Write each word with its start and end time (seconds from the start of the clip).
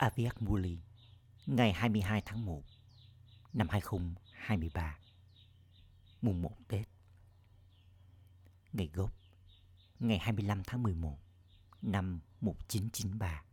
Aviak 0.00 0.42
Muli, 0.42 0.78
ngày 1.46 1.72
22 1.72 2.22
tháng 2.26 2.44
1 2.44 2.62
năm 3.52 3.68
2023 3.70 4.98
mùng 6.22 6.42
1 6.42 6.56
Tết. 6.68 6.88
Ngày 8.72 8.90
gốc, 8.94 9.14
ngày 9.98 10.18
25 10.18 10.62
tháng 10.66 10.82
11 10.82 11.18
năm 11.82 12.20
1993 12.40 13.44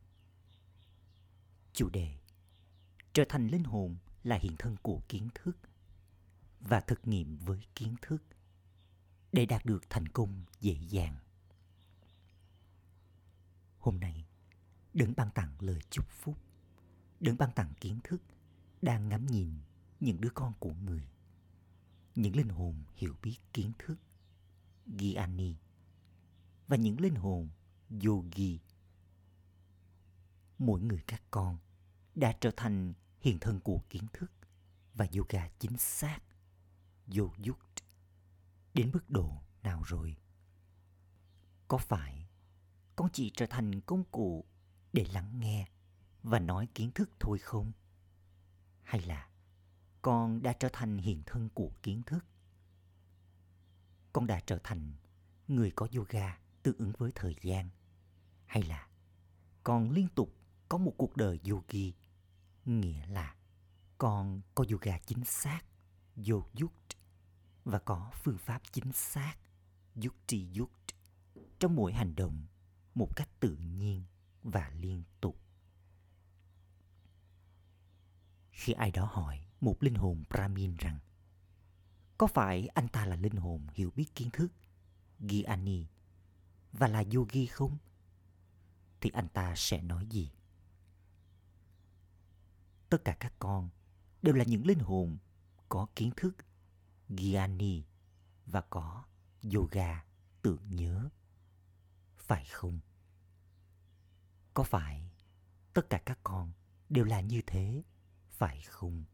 chủ 1.74 1.90
đề, 1.90 2.18
trở 3.14 3.24
thành 3.30 3.48
linh 3.48 3.64
hồn 3.64 3.98
là 4.24 4.38
hiện 4.42 4.56
thân 4.60 4.76
của 4.82 5.02
kiến 5.08 5.30
thức 5.36 5.58
và 6.60 6.80
thực 6.80 7.08
nghiệm 7.08 7.38
với 7.38 7.60
kiến 7.76 7.96
thức 8.02 8.24
để 9.32 9.46
đạt 9.46 9.66
được 9.66 9.90
thành 9.90 10.08
công 10.08 10.44
dễ 10.60 10.78
dàng. 10.90 11.16
Hôm 13.80 14.00
nay 14.00 14.26
đừng 14.98 15.14
ban 15.18 15.32
tặng 15.32 15.52
lời 15.60 15.80
chúc 15.90 16.10
phúc 16.10 16.38
đừng 17.20 17.38
ban 17.38 17.52
tặng 17.52 17.74
kiến 17.82 18.00
thức 18.04 18.22
đang 18.82 19.10
ngắm 19.10 19.26
nhìn 19.26 19.52
những 20.00 20.22
đứa 20.22 20.30
con 20.34 20.54
của 20.60 20.74
người 20.74 21.08
những 22.16 22.36
linh 22.36 22.50
hồn 22.50 22.84
hiểu 22.96 23.16
biết 23.22 23.38
kiến 23.54 23.72
thức 23.80 23.96
Giani 24.86 25.56
và 26.68 26.78
những 26.78 27.02
linh 27.02 27.16
hồn 27.16 27.50
Yogi. 28.06 28.60
Mỗi 30.58 30.82
người 30.82 31.04
các 31.08 31.24
con 31.32 31.58
đã 32.16 32.38
trở 32.42 32.52
thành 32.58 32.94
hiện 33.20 33.40
thân 33.40 33.60
của 33.60 33.82
kiến 33.90 34.04
thức 34.14 34.32
và 34.94 35.08
yoga 35.18 35.50
chính 35.60 35.78
xác, 35.78 36.20
Yogyut, 37.18 37.58
đến 38.74 38.92
mức 38.94 39.10
độ 39.10 39.42
nào 39.64 39.84
rồi? 39.86 40.18
Có 41.68 41.78
phải 41.78 42.28
con 42.96 43.10
chỉ 43.14 43.32
trở 43.36 43.46
thành 43.46 43.82
công 43.82 44.04
cụ 44.04 44.46
để 44.94 45.06
lắng 45.14 45.40
nghe 45.40 45.68
và 46.24 46.40
nói 46.40 46.68
kiến 46.76 46.92
thức 46.92 47.10
thôi 47.20 47.38
không? 47.38 47.72
Hay 48.84 49.02
là 49.02 49.30
con 50.02 50.42
đã 50.42 50.54
trở 50.54 50.70
thành 50.74 50.98
hiện 50.98 51.24
thân 51.26 51.50
của 51.54 51.72
kiến 51.84 52.02
thức? 52.04 52.26
Con 54.14 54.28
đã 54.28 54.40
trở 54.40 54.60
thành 54.64 54.94
người 55.48 55.72
có 55.72 55.88
yoga 55.96 56.40
tương 56.64 56.78
ứng 56.78 56.92
với 56.98 57.12
thời 57.16 57.36
gian? 57.42 57.70
Hay 58.46 58.64
là 58.64 58.88
con 59.64 59.92
liên 59.92 60.08
tục 60.16 60.34
có 60.70 60.78
một 60.78 60.94
cuộc 60.98 61.18
đời 61.18 61.40
yogi, 61.50 61.94
nghĩa 62.66 63.06
là 63.06 63.36
con 63.98 64.42
có 64.56 64.66
yoga 64.72 64.98
chính 64.98 65.26
xác, 65.26 65.62
yogyut, 66.16 66.72
và 67.66 67.80
có 67.80 68.12
phương 68.24 68.38
pháp 68.38 68.62
chính 68.72 68.94
xác, 68.94 69.36
yukti 70.04 70.48
yut, 70.58 70.70
trong 71.60 71.76
mỗi 71.76 71.94
hành 71.94 72.16
động 72.16 72.46
một 72.96 73.16
cách 73.16 73.30
tự 73.40 73.56
nhiên 73.56 74.04
và 74.52 74.72
liên 74.76 75.04
tục. 75.22 75.40
Khi 78.52 78.74
ai 78.74 78.92
đó 78.92 79.06
hỏi 79.06 79.46
một 79.62 79.84
linh 79.84 79.96
hồn 79.96 80.24
Brahmin 80.30 80.76
rằng, 80.78 81.00
có 82.18 82.28
phải 82.28 82.68
anh 82.68 82.88
ta 82.88 83.06
là 83.06 83.16
linh 83.16 83.36
hồn 83.36 83.68
hiểu 83.74 83.92
biết 83.96 84.16
kiến 84.16 84.30
thức, 84.32 84.48
Gyani, 85.20 85.88
và 86.72 86.88
là 86.88 87.04
yogi 87.16 87.50
không? 87.52 87.78
Thì 89.02 89.10
anh 89.10 89.28
ta 89.30 89.54
sẽ 89.56 89.82
nói 89.82 90.06
gì? 90.06 90.32
Tất 92.90 92.98
cả 93.06 93.18
các 93.20 93.34
con 93.40 93.70
đều 94.22 94.36
là 94.36 94.44
những 94.44 94.68
linh 94.68 94.80
hồn 94.80 95.18
có 95.70 95.88
kiến 95.96 96.12
thức, 96.18 96.36
Gyani, 97.10 97.84
và 98.46 98.62
có 98.62 99.04
yoga 99.54 100.06
tưởng 100.42 100.76
nhớ. 100.76 101.10
Phải 102.18 102.46
không? 102.46 102.80
Có 104.58 104.64
phải 104.64 105.12
tất 105.74 105.90
cả 105.90 106.02
các 106.06 106.20
con 106.24 106.52
đều 106.90 107.06
là 107.06 107.22
như 107.22 107.42
thế, 107.48 107.84
phải 108.30 108.62
không? 108.62 109.06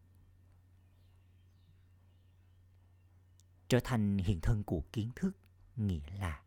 Trở 3.68 3.80
thành 3.84 4.18
hiện 4.18 4.40
thân 4.42 4.64
của 4.64 4.84
kiến 4.92 5.12
thức 5.16 5.38
nghĩa 5.76 6.10
là 6.16 6.44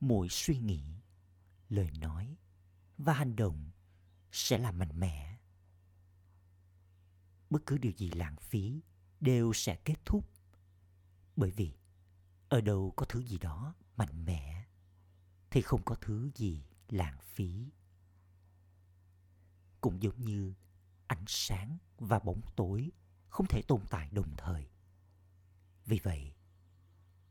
mỗi 0.00 0.28
suy 0.30 0.58
nghĩ, 0.58 0.84
lời 1.68 1.90
nói 2.00 2.36
và 2.98 3.12
hành 3.12 3.36
động 3.36 3.70
sẽ 4.30 4.58
là 4.58 4.72
mạnh 4.72 5.00
mẽ. 5.00 5.38
Bất 7.50 7.66
cứ 7.66 7.78
điều 7.78 7.92
gì 7.92 8.10
lãng 8.10 8.36
phí 8.36 8.80
đều 9.20 9.52
sẽ 9.52 9.76
kết 9.84 9.96
thúc. 10.04 10.30
Bởi 11.36 11.50
vì 11.50 11.74
ở 12.48 12.60
đâu 12.60 12.92
có 12.96 13.06
thứ 13.08 13.22
gì 13.22 13.38
đó 13.38 13.74
mạnh 13.96 14.24
mẽ 14.24 14.66
thì 15.50 15.62
không 15.62 15.82
có 15.84 15.94
thứ 15.94 16.30
gì 16.34 16.64
lãng 16.88 17.18
phí 17.20 17.70
cũng 19.82 20.02
giống 20.02 20.24
như 20.24 20.54
ánh 21.06 21.24
sáng 21.26 21.78
và 21.98 22.18
bóng 22.18 22.40
tối 22.56 22.90
không 23.28 23.46
thể 23.46 23.62
tồn 23.62 23.80
tại 23.90 24.08
đồng 24.12 24.36
thời. 24.36 24.68
Vì 25.86 26.00
vậy, 26.02 26.32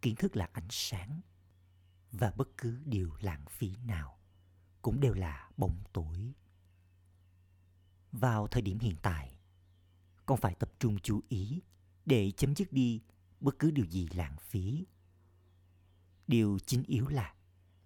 kiến 0.01 0.15
thức 0.15 0.35
là 0.35 0.49
ánh 0.53 0.67
sáng 0.69 1.21
và 2.11 2.31
bất 2.37 2.57
cứ 2.57 2.81
điều 2.85 3.13
lãng 3.21 3.45
phí 3.49 3.75
nào 3.75 4.19
cũng 4.81 4.99
đều 4.99 5.13
là 5.13 5.49
bóng 5.57 5.83
tối. 5.93 6.33
Vào 8.11 8.47
thời 8.47 8.61
điểm 8.61 8.79
hiện 8.79 8.95
tại, 9.01 9.39
con 10.25 10.37
phải 10.37 10.55
tập 10.55 10.71
trung 10.79 10.99
chú 10.99 11.21
ý 11.29 11.61
để 12.05 12.31
chấm 12.31 12.55
dứt 12.55 12.73
đi 12.73 13.01
bất 13.39 13.59
cứ 13.59 13.71
điều 13.71 13.85
gì 13.85 14.07
lãng 14.13 14.35
phí. 14.39 14.85
Điều 16.27 16.59
chính 16.65 16.83
yếu 16.83 17.07
là 17.07 17.35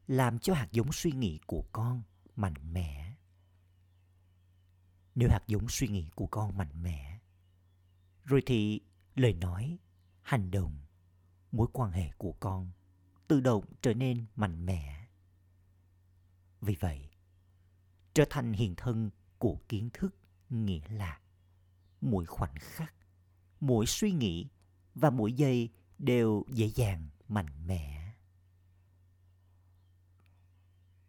làm 0.07 0.39
cho 0.39 0.53
hạt 0.53 0.67
giống 0.71 0.91
suy 0.91 1.11
nghĩ 1.11 1.39
của 1.47 1.65
con 1.71 2.03
mạnh 2.35 2.73
mẽ 2.73 3.04
nếu 5.15 5.29
hạt 5.29 5.43
giống 5.47 5.69
suy 5.69 5.87
nghĩ 5.87 6.09
của 6.15 6.27
con 6.27 6.57
mạnh 6.57 6.83
mẽ. 6.83 7.19
Rồi 8.23 8.43
thì 8.45 8.81
lời 9.15 9.33
nói, 9.33 9.77
hành 10.21 10.51
động, 10.51 10.77
mối 11.51 11.67
quan 11.73 11.91
hệ 11.91 12.11
của 12.17 12.31
con 12.39 12.71
tự 13.27 13.39
động 13.39 13.65
trở 13.81 13.93
nên 13.93 14.25
mạnh 14.35 14.65
mẽ. 14.65 15.07
Vì 16.61 16.75
vậy, 16.79 17.09
trở 18.13 18.25
thành 18.29 18.53
hiện 18.53 18.75
thân 18.77 19.09
của 19.37 19.57
kiến 19.69 19.89
thức, 19.93 20.15
nghĩa 20.49 20.87
là 20.89 21.19
mỗi 22.01 22.25
khoảnh 22.25 22.55
khắc, 22.59 22.93
mỗi 23.59 23.85
suy 23.85 24.11
nghĩ 24.11 24.47
và 24.95 25.09
mỗi 25.09 25.33
giây 25.33 25.69
đều 25.97 26.43
dễ 26.49 26.67
dàng, 26.67 27.09
mạnh 27.27 27.67
mẽ. 27.67 28.13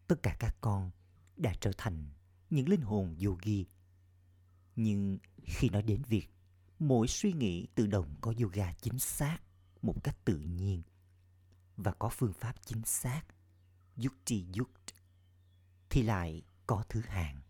Tất 0.06 0.22
cả 0.22 0.36
các 0.38 0.56
con 0.60 0.90
đã 1.36 1.54
trở 1.60 1.70
thành 1.78 2.10
những 2.50 2.68
linh 2.68 2.80
hồn 2.80 3.16
yogi 3.24 3.66
nhưng 4.76 5.18
khi 5.44 5.68
nói 5.68 5.82
đến 5.82 6.02
việc 6.02 6.28
mỗi 6.78 7.08
suy 7.08 7.32
nghĩ 7.32 7.66
tự 7.74 7.86
động 7.86 8.14
có 8.20 8.34
yoga 8.42 8.72
chính 8.72 8.98
xác 8.98 9.38
một 9.82 10.04
cách 10.04 10.24
tự 10.24 10.38
nhiên 10.38 10.82
và 11.76 11.92
có 11.92 12.08
phương 12.08 12.32
pháp 12.32 12.54
chính 12.64 12.84
xác 12.84 13.22
yukti 14.04 14.46
yuk 14.58 14.70
thì 15.90 16.02
lại 16.02 16.42
có 16.66 16.84
thứ 16.88 17.00
hạng. 17.00 17.40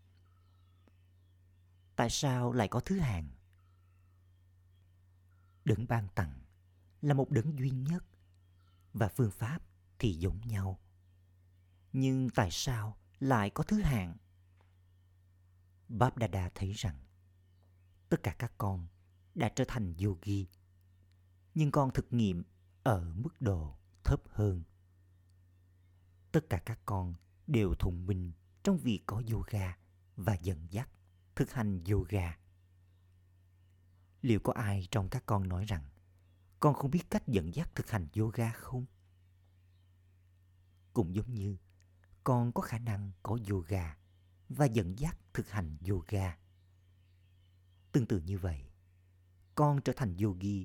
Tại 1.97 2.11
sao 2.11 2.53
lại 2.53 2.69
có 2.69 2.81
thứ 2.81 2.99
hạng? 2.99 3.29
Đấng 5.65 5.87
ban 5.89 6.09
tặng 6.15 6.41
là 7.03 7.15
một 7.15 7.31
đấng 7.31 7.59
duy 7.59 7.71
nhất 7.71 8.05
và 8.93 9.09
phương 9.09 9.31
pháp 9.31 9.63
thì 9.99 10.15
giống 10.15 10.41
nhau. 10.41 10.81
Nhưng 11.93 12.31
tại 12.31 12.49
sao 12.51 12.97
lại 13.21 13.51
có 13.51 13.65
thứ 13.65 13.83
hạng? 13.83 14.17
Bab 15.89 16.13
Dada 16.21 16.51
thấy 16.55 16.73
rằng 16.73 17.06
tất 18.09 18.23
cả 18.23 18.35
các 18.39 18.53
con 18.59 18.87
đã 19.35 19.49
trở 19.49 19.65
thành 19.69 19.95
yogi, 20.05 20.47
nhưng 21.55 21.71
con 21.71 21.91
thực 21.95 22.13
nghiệm 22.13 22.45
ở 22.83 23.13
mức 23.15 23.41
độ 23.41 23.79
thấp 24.05 24.21
hơn. 24.27 24.63
Tất 26.33 26.41
cả 26.51 26.63
các 26.67 26.81
con 26.87 27.15
đều 27.47 27.75
thông 27.79 28.07
minh 28.07 28.33
trong 28.63 28.79
việc 28.79 29.03
có 29.07 29.23
yoga 29.33 29.79
và 30.17 30.35
dẫn 30.35 30.67
dắt 30.71 30.89
thực 31.35 31.53
hành 31.53 31.85
yoga. 31.85 32.39
Liệu 34.23 34.41
có 34.41 34.53
ai 34.53 34.89
trong 34.91 35.09
các 35.09 35.23
con 35.27 35.49
nói 35.49 35.65
rằng 35.65 35.85
con 36.61 36.75
không 36.75 36.91
biết 36.91 37.11
cách 37.11 37.29
dẫn 37.29 37.55
dắt 37.55 37.71
thực 37.75 37.91
hành 37.91 38.09
yoga 38.17 38.53
không? 38.53 38.87
Cũng 40.93 41.15
giống 41.15 41.35
như 41.35 41.57
con 42.25 42.53
có 42.53 42.63
khả 42.63 42.79
năng 42.79 43.13
có 43.23 43.39
yoga 43.51 43.97
và 44.49 44.67
dẫn 44.67 44.99
dắt 44.99 45.19
thực 45.35 45.51
hành 45.51 45.77
yoga 45.89 46.37
tương 47.97 48.07
tự 48.07 48.21
như 48.27 48.39
vậy 48.39 48.61
con 49.55 49.81
trở 49.81 49.93
thành 49.97 50.17
yogi 50.17 50.65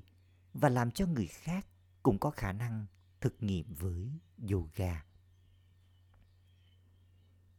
và 0.54 0.68
làm 0.68 0.90
cho 0.90 1.06
người 1.06 1.26
khác 1.26 1.66
cũng 2.02 2.18
có 2.18 2.30
khả 2.30 2.52
năng 2.52 2.86
thực 3.20 3.42
nghiệm 3.42 3.74
với 3.74 4.10
yoga. 4.50 5.04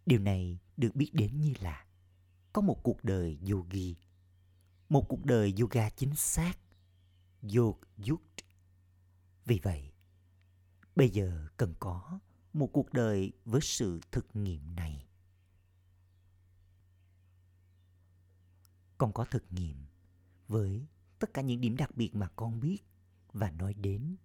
Điều 0.06 0.20
này 0.20 0.60
được 0.78 0.96
biết 0.96 1.10
đến 1.14 1.42
như 1.42 1.54
là 1.60 1.86
có 2.54 2.62
một 2.62 2.84
cuộc 2.84 3.04
đời 3.04 3.40
yogi, 3.52 3.96
một 4.90 5.06
cuộc 5.10 5.26
đời 5.26 5.54
yoga 5.60 5.90
chính 5.90 6.16
xác, 6.16 6.54
yog 7.56 7.78
yut. 8.10 8.22
Vì 9.46 9.60
vậy, 9.64 9.92
bây 10.96 11.10
giờ 11.10 11.48
cần 11.58 11.74
có 11.80 12.20
một 12.54 12.70
cuộc 12.74 12.94
đời 12.94 13.32
với 13.46 13.62
sự 13.62 14.00
thực 14.12 14.36
nghiệm 14.36 14.76
này. 14.76 15.06
Con 19.04 19.14
có 19.14 19.26
thực 19.26 19.54
nghiệm 19.54 19.86
với 20.48 20.88
tất 21.20 21.34
cả 21.34 21.42
những 21.42 21.62
điểm 21.62 21.78
đặc 21.78 21.96
biệt 21.96 22.16
mà 22.16 22.30
con 22.36 22.60
biết 22.60 22.78
và 23.34 23.52
nói 23.52 23.74
đến 23.74 24.16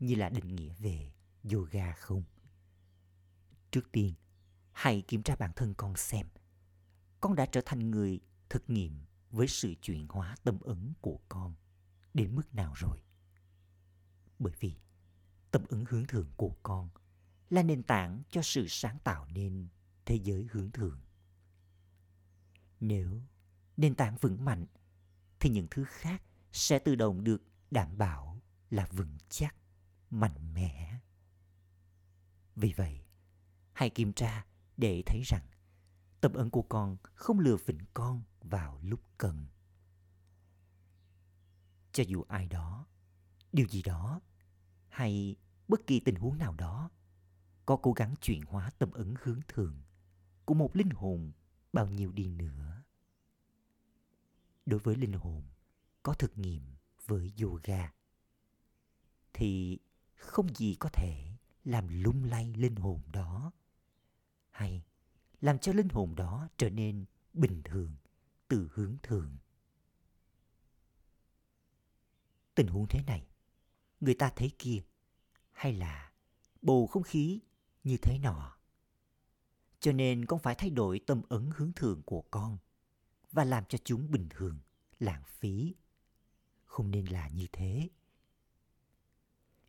như 0.00 0.14
là 0.14 0.28
định 0.28 0.48
nghĩa 0.48 0.74
về 0.78 1.12
yoga 1.52 1.92
không? 1.92 2.22
Trước 3.70 3.92
tiên, 3.92 4.14
hãy 4.72 5.02
kiểm 5.08 5.22
tra 5.22 5.36
bản 5.36 5.52
thân 5.56 5.74
con 5.74 5.96
xem. 5.96 6.26
Con 7.20 7.34
đã 7.34 7.46
trở 7.46 7.60
thành 7.66 7.90
người 7.90 8.20
thực 8.48 8.70
nghiệm 8.70 9.00
với 9.30 9.48
sự 9.48 9.74
chuyển 9.82 10.06
hóa 10.08 10.36
tâm 10.44 10.58
ứng 10.60 10.92
của 11.00 11.20
con 11.28 11.54
đến 12.14 12.34
mức 12.34 12.54
nào 12.54 12.72
rồi? 12.76 12.98
Bởi 14.38 14.52
vì 14.60 14.76
tâm 15.50 15.64
ứng 15.68 15.84
hướng 15.88 16.06
thượng 16.06 16.32
của 16.36 16.56
con 16.62 16.88
là 17.50 17.62
nền 17.62 17.82
tảng 17.82 18.22
cho 18.30 18.42
sự 18.42 18.66
sáng 18.68 18.98
tạo 19.04 19.26
nên 19.26 19.68
thế 20.04 20.14
giới 20.14 20.46
hướng 20.52 20.70
thượng. 20.70 21.00
Nếu 22.80 23.22
nền 23.78 23.94
tảng 23.94 24.16
vững 24.16 24.44
mạnh 24.44 24.66
thì 25.40 25.50
những 25.50 25.66
thứ 25.70 25.84
khác 25.84 26.22
sẽ 26.52 26.78
tự 26.78 26.94
động 26.94 27.24
được 27.24 27.42
đảm 27.70 27.98
bảo 27.98 28.40
là 28.70 28.88
vững 28.92 29.18
chắc, 29.28 29.56
mạnh 30.10 30.54
mẽ. 30.54 31.00
Vì 32.56 32.72
vậy, 32.76 33.04
hãy 33.72 33.90
kiểm 33.90 34.12
tra 34.12 34.46
để 34.76 35.02
thấy 35.06 35.22
rằng 35.24 35.46
tâm 36.20 36.32
ấn 36.32 36.50
của 36.50 36.62
con 36.62 36.96
không 37.02 37.38
lừa 37.38 37.56
phỉnh 37.56 37.78
con 37.94 38.22
vào 38.40 38.78
lúc 38.82 39.00
cần. 39.18 39.46
Cho 41.92 42.04
dù 42.06 42.22
ai 42.22 42.48
đó, 42.48 42.86
điều 43.52 43.66
gì 43.68 43.82
đó 43.82 44.20
hay 44.88 45.36
bất 45.68 45.86
kỳ 45.86 46.00
tình 46.00 46.14
huống 46.14 46.38
nào 46.38 46.54
đó 46.54 46.90
có 47.66 47.76
cố 47.76 47.92
gắng 47.92 48.14
chuyển 48.20 48.42
hóa 48.42 48.70
tâm 48.78 48.90
ấn 48.92 49.14
hướng 49.22 49.40
thường 49.48 49.82
của 50.44 50.54
một 50.54 50.76
linh 50.76 50.90
hồn 50.90 51.32
bao 51.72 51.86
nhiêu 51.86 52.12
đi 52.12 52.28
nữa. 52.28 52.77
Đối 54.68 54.80
với 54.80 54.96
linh 54.96 55.12
hồn 55.12 55.42
có 56.02 56.14
thực 56.14 56.38
nghiệm 56.38 56.62
với 57.06 57.32
yoga 57.42 57.92
thì 59.32 59.78
không 60.16 60.54
gì 60.54 60.76
có 60.80 60.88
thể 60.88 61.32
làm 61.64 62.02
lung 62.02 62.24
lay 62.24 62.54
linh 62.54 62.76
hồn 62.76 63.00
đó 63.12 63.52
hay 64.50 64.82
làm 65.40 65.58
cho 65.58 65.72
linh 65.72 65.88
hồn 65.88 66.14
đó 66.14 66.48
trở 66.56 66.70
nên 66.70 67.04
bình 67.32 67.62
thường 67.64 67.96
từ 68.48 68.70
hướng 68.74 68.96
thường. 69.02 69.36
Tình 72.54 72.66
huống 72.66 72.86
thế 72.88 73.02
này, 73.06 73.26
người 74.00 74.14
ta 74.14 74.32
thấy 74.36 74.52
kia, 74.58 74.82
hay 75.52 75.72
là 75.72 76.12
bầu 76.62 76.86
không 76.86 77.02
khí 77.02 77.40
như 77.84 77.96
thế 78.02 78.18
nọ. 78.18 78.56
Cho 79.80 79.92
nên 79.92 80.24
con 80.24 80.40
phải 80.40 80.54
thay 80.54 80.70
đổi 80.70 81.00
tâm 81.06 81.22
ấn 81.28 81.50
hướng 81.56 81.72
thường 81.72 82.02
của 82.02 82.22
con 82.22 82.58
và 83.32 83.44
làm 83.44 83.64
cho 83.68 83.78
chúng 83.84 84.10
bình 84.10 84.26
thường, 84.30 84.58
lãng 84.98 85.22
phí. 85.26 85.74
Không 86.64 86.90
nên 86.90 87.06
là 87.06 87.28
như 87.28 87.46
thế. 87.52 87.88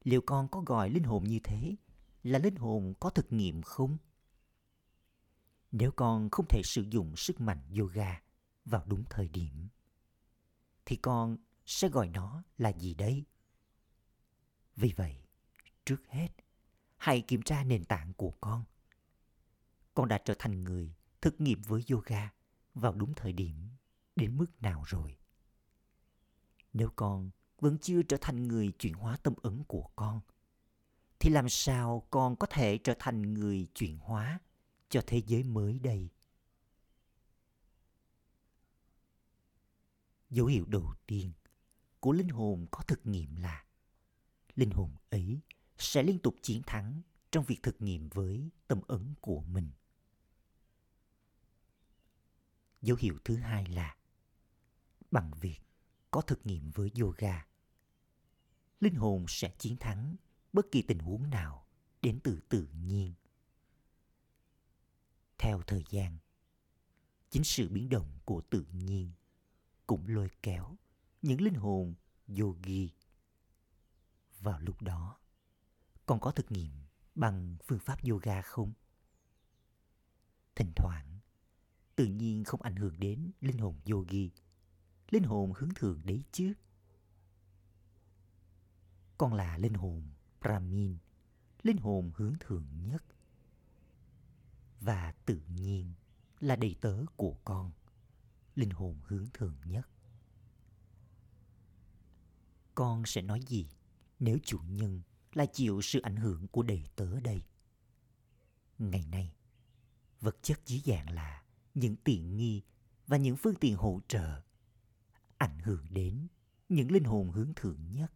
Liệu 0.03 0.21
con 0.21 0.47
có 0.47 0.61
gọi 0.61 0.89
linh 0.89 1.03
hồn 1.03 1.23
như 1.23 1.39
thế 1.43 1.75
là 2.23 2.39
linh 2.39 2.55
hồn 2.55 2.93
có 2.99 3.09
thực 3.09 3.33
nghiệm 3.33 3.61
không? 3.61 3.97
Nếu 5.71 5.91
con 5.91 6.29
không 6.29 6.45
thể 6.49 6.61
sử 6.63 6.85
dụng 6.89 7.15
sức 7.15 7.41
mạnh 7.41 7.61
yoga 7.79 8.21
vào 8.65 8.83
đúng 8.85 9.03
thời 9.09 9.27
điểm, 9.27 9.69
thì 10.85 10.95
con 10.95 11.37
sẽ 11.65 11.89
gọi 11.89 12.09
nó 12.09 12.43
là 12.57 12.73
gì 12.73 12.93
đấy? 12.93 13.25
Vì 14.75 14.93
vậy, 14.95 15.23
trước 15.85 16.07
hết, 16.07 16.27
hãy 16.97 17.21
kiểm 17.21 17.41
tra 17.41 17.63
nền 17.63 17.85
tảng 17.85 18.13
của 18.13 18.33
con. 18.41 18.63
Con 19.93 20.07
đã 20.07 20.17
trở 20.25 20.33
thành 20.39 20.63
người 20.63 20.95
thực 21.21 21.41
nghiệm 21.41 21.61
với 21.61 21.83
yoga 21.91 22.29
vào 22.73 22.93
đúng 22.93 23.13
thời 23.15 23.33
điểm 23.33 23.69
đến 24.15 24.37
mức 24.37 24.61
nào 24.61 24.83
rồi? 24.87 25.17
Nếu 26.73 26.89
con 26.95 27.29
vẫn 27.59 27.77
chưa 27.81 28.01
trở 28.01 28.17
thành 28.21 28.47
người 28.47 28.71
chuyển 28.79 28.93
hóa 28.93 29.17
tâm 29.23 29.33
ấn 29.41 29.63
của 29.63 29.89
con, 29.95 30.21
thì 31.19 31.29
làm 31.29 31.49
sao 31.49 32.07
con 32.09 32.35
có 32.35 32.47
thể 32.47 32.77
trở 32.77 32.93
thành 32.99 33.33
người 33.33 33.67
chuyển 33.75 33.97
hóa 33.97 34.39
cho 34.89 35.01
thế 35.07 35.21
giới 35.25 35.43
mới 35.43 35.79
đây? 35.79 36.09
Dấu 40.29 40.45
hiệu 40.45 40.65
đầu 40.65 40.93
tiên 41.07 41.31
của 41.99 42.11
linh 42.11 42.29
hồn 42.29 42.67
có 42.71 42.83
thực 42.87 43.05
nghiệm 43.05 43.35
là 43.35 43.65
linh 44.55 44.71
hồn 44.71 44.95
ấy 45.09 45.39
sẽ 45.77 46.03
liên 46.03 46.19
tục 46.19 46.35
chiến 46.41 46.61
thắng 46.67 47.01
trong 47.31 47.45
việc 47.45 47.63
thực 47.63 47.81
nghiệm 47.81 48.09
với 48.09 48.49
tâm 48.67 48.81
ấn 48.87 49.13
của 49.21 49.41
mình. 49.41 49.71
Dấu 52.81 52.97
hiệu 52.99 53.17
thứ 53.25 53.35
hai 53.35 53.65
là 53.65 53.95
bằng 55.11 55.31
việc 55.41 55.59
có 56.11 56.21
thực 56.21 56.45
nghiệm 56.45 56.71
với 56.71 56.91
yoga, 57.01 57.45
linh 58.79 58.95
hồn 58.95 59.25
sẽ 59.27 59.55
chiến 59.57 59.77
thắng 59.77 60.15
bất 60.53 60.65
kỳ 60.71 60.81
tình 60.81 60.99
huống 60.99 61.29
nào 61.29 61.65
đến 62.01 62.19
từ 62.23 62.39
tự 62.49 62.67
nhiên. 62.73 63.13
Theo 65.37 65.61
thời 65.67 65.83
gian, 65.89 66.17
chính 67.29 67.43
sự 67.43 67.69
biến 67.69 67.89
động 67.89 68.19
của 68.25 68.41
tự 68.49 68.65
nhiên 68.71 69.11
cũng 69.87 70.07
lôi 70.07 70.29
kéo 70.41 70.77
những 71.21 71.41
linh 71.41 71.55
hồn 71.55 71.95
yogi. 72.39 72.89
Vào 74.39 74.59
lúc 74.59 74.81
đó, 74.81 75.17
còn 76.05 76.19
có 76.19 76.31
thực 76.31 76.51
nghiệm 76.51 76.71
bằng 77.15 77.57
phương 77.63 77.79
pháp 77.79 78.03
yoga 78.09 78.41
không? 78.41 78.73
Thỉnh 80.55 80.71
thoảng, 80.75 81.08
tự 81.99 82.05
nhiên 82.05 82.43
không 82.43 82.61
ảnh 82.61 82.75
hưởng 82.75 82.99
đến 82.99 83.31
linh 83.41 83.57
hồn 83.57 83.79
yogi, 83.91 84.29
linh 85.09 85.23
hồn 85.23 85.53
hướng 85.55 85.69
thượng 85.75 86.01
đấy 86.05 86.23
chứ. 86.31 86.53
Con 89.17 89.33
là 89.33 89.57
linh 89.57 89.73
hồn 89.73 90.03
Brahmin, 90.41 90.97
linh 91.63 91.77
hồn 91.77 92.11
hướng 92.15 92.33
thượng 92.39 92.65
nhất. 92.85 93.03
Và 94.81 95.13
tự 95.25 95.41
nhiên 95.47 95.93
là 96.39 96.55
đầy 96.55 96.75
tớ 96.81 97.05
của 97.15 97.37
con, 97.45 97.71
linh 98.55 98.69
hồn 98.69 98.99
hướng 99.03 99.25
thượng 99.33 99.57
nhất. 99.65 99.89
Con 102.75 103.03
sẽ 103.05 103.21
nói 103.21 103.41
gì 103.47 103.67
nếu 104.19 104.37
chủ 104.43 104.59
nhân 104.59 105.01
là 105.33 105.45
chịu 105.45 105.81
sự 105.81 105.99
ảnh 105.99 106.15
hưởng 106.15 106.47
của 106.47 106.63
đầy 106.63 106.83
tớ 106.95 107.19
đây? 107.19 107.43
Ngày 108.77 109.05
nay, 109.11 109.33
vật 110.21 110.37
chất 110.41 110.59
dưới 110.65 110.81
dạng 110.85 111.09
là 111.09 111.38
những 111.73 111.95
tiện 111.95 112.37
nghi 112.37 112.61
và 113.07 113.17
những 113.17 113.37
phương 113.37 113.55
tiện 113.55 113.75
hỗ 113.75 113.99
trợ 114.07 114.41
ảnh 115.37 115.59
hưởng 115.59 115.85
đến 115.89 116.27
những 116.69 116.91
linh 116.91 117.03
hồn 117.03 117.31
hướng 117.31 117.53
thượng 117.55 117.91
nhất. 117.91 118.11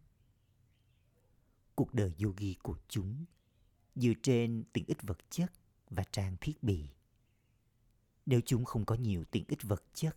Cuộc 1.74 1.94
đời 1.94 2.12
yogi 2.22 2.54
của 2.62 2.78
chúng 2.88 3.24
dựa 3.94 4.12
trên 4.22 4.64
tiện 4.72 4.84
ích 4.86 5.02
vật 5.02 5.18
chất 5.30 5.52
và 5.90 6.04
trang 6.12 6.36
thiết 6.40 6.62
bị. 6.62 6.88
Nếu 8.26 8.40
chúng 8.46 8.64
không 8.64 8.84
có 8.84 8.94
nhiều 8.94 9.24
tiện 9.24 9.44
ích 9.48 9.62
vật 9.62 9.82
chất 9.94 10.16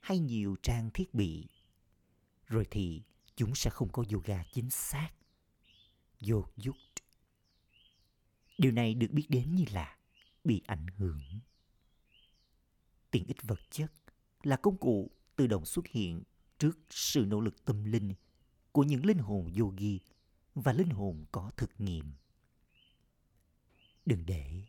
hay 0.00 0.18
nhiều 0.18 0.56
trang 0.62 0.90
thiết 0.94 1.14
bị, 1.14 1.48
rồi 2.46 2.66
thì 2.70 3.02
chúng 3.36 3.54
sẽ 3.54 3.70
không 3.70 3.92
có 3.92 4.04
yoga 4.12 4.44
chính 4.52 4.70
xác. 4.70 5.10
Yogyut. 6.30 6.76
Điều 8.58 8.72
này 8.72 8.94
được 8.94 9.10
biết 9.10 9.26
đến 9.28 9.54
như 9.54 9.64
là 9.72 9.96
bị 10.44 10.62
ảnh 10.66 10.86
hưởng. 10.96 11.22
Tiện 13.12 13.26
ích 13.26 13.42
vật 13.42 13.60
chất 13.70 13.92
là 14.42 14.56
công 14.56 14.76
cụ 14.76 15.10
tự 15.36 15.46
động 15.46 15.64
xuất 15.64 15.86
hiện 15.86 16.22
trước 16.58 16.78
sự 16.90 17.24
nỗ 17.26 17.40
lực 17.40 17.64
tâm 17.64 17.84
linh 17.84 18.14
của 18.72 18.82
những 18.82 19.06
linh 19.06 19.18
hồn 19.18 19.52
yogi 19.58 19.98
và 20.54 20.72
linh 20.72 20.90
hồn 20.90 21.24
có 21.32 21.50
thực 21.56 21.70
nghiệm. 21.78 22.12
Đừng 24.06 24.26
để 24.26 24.62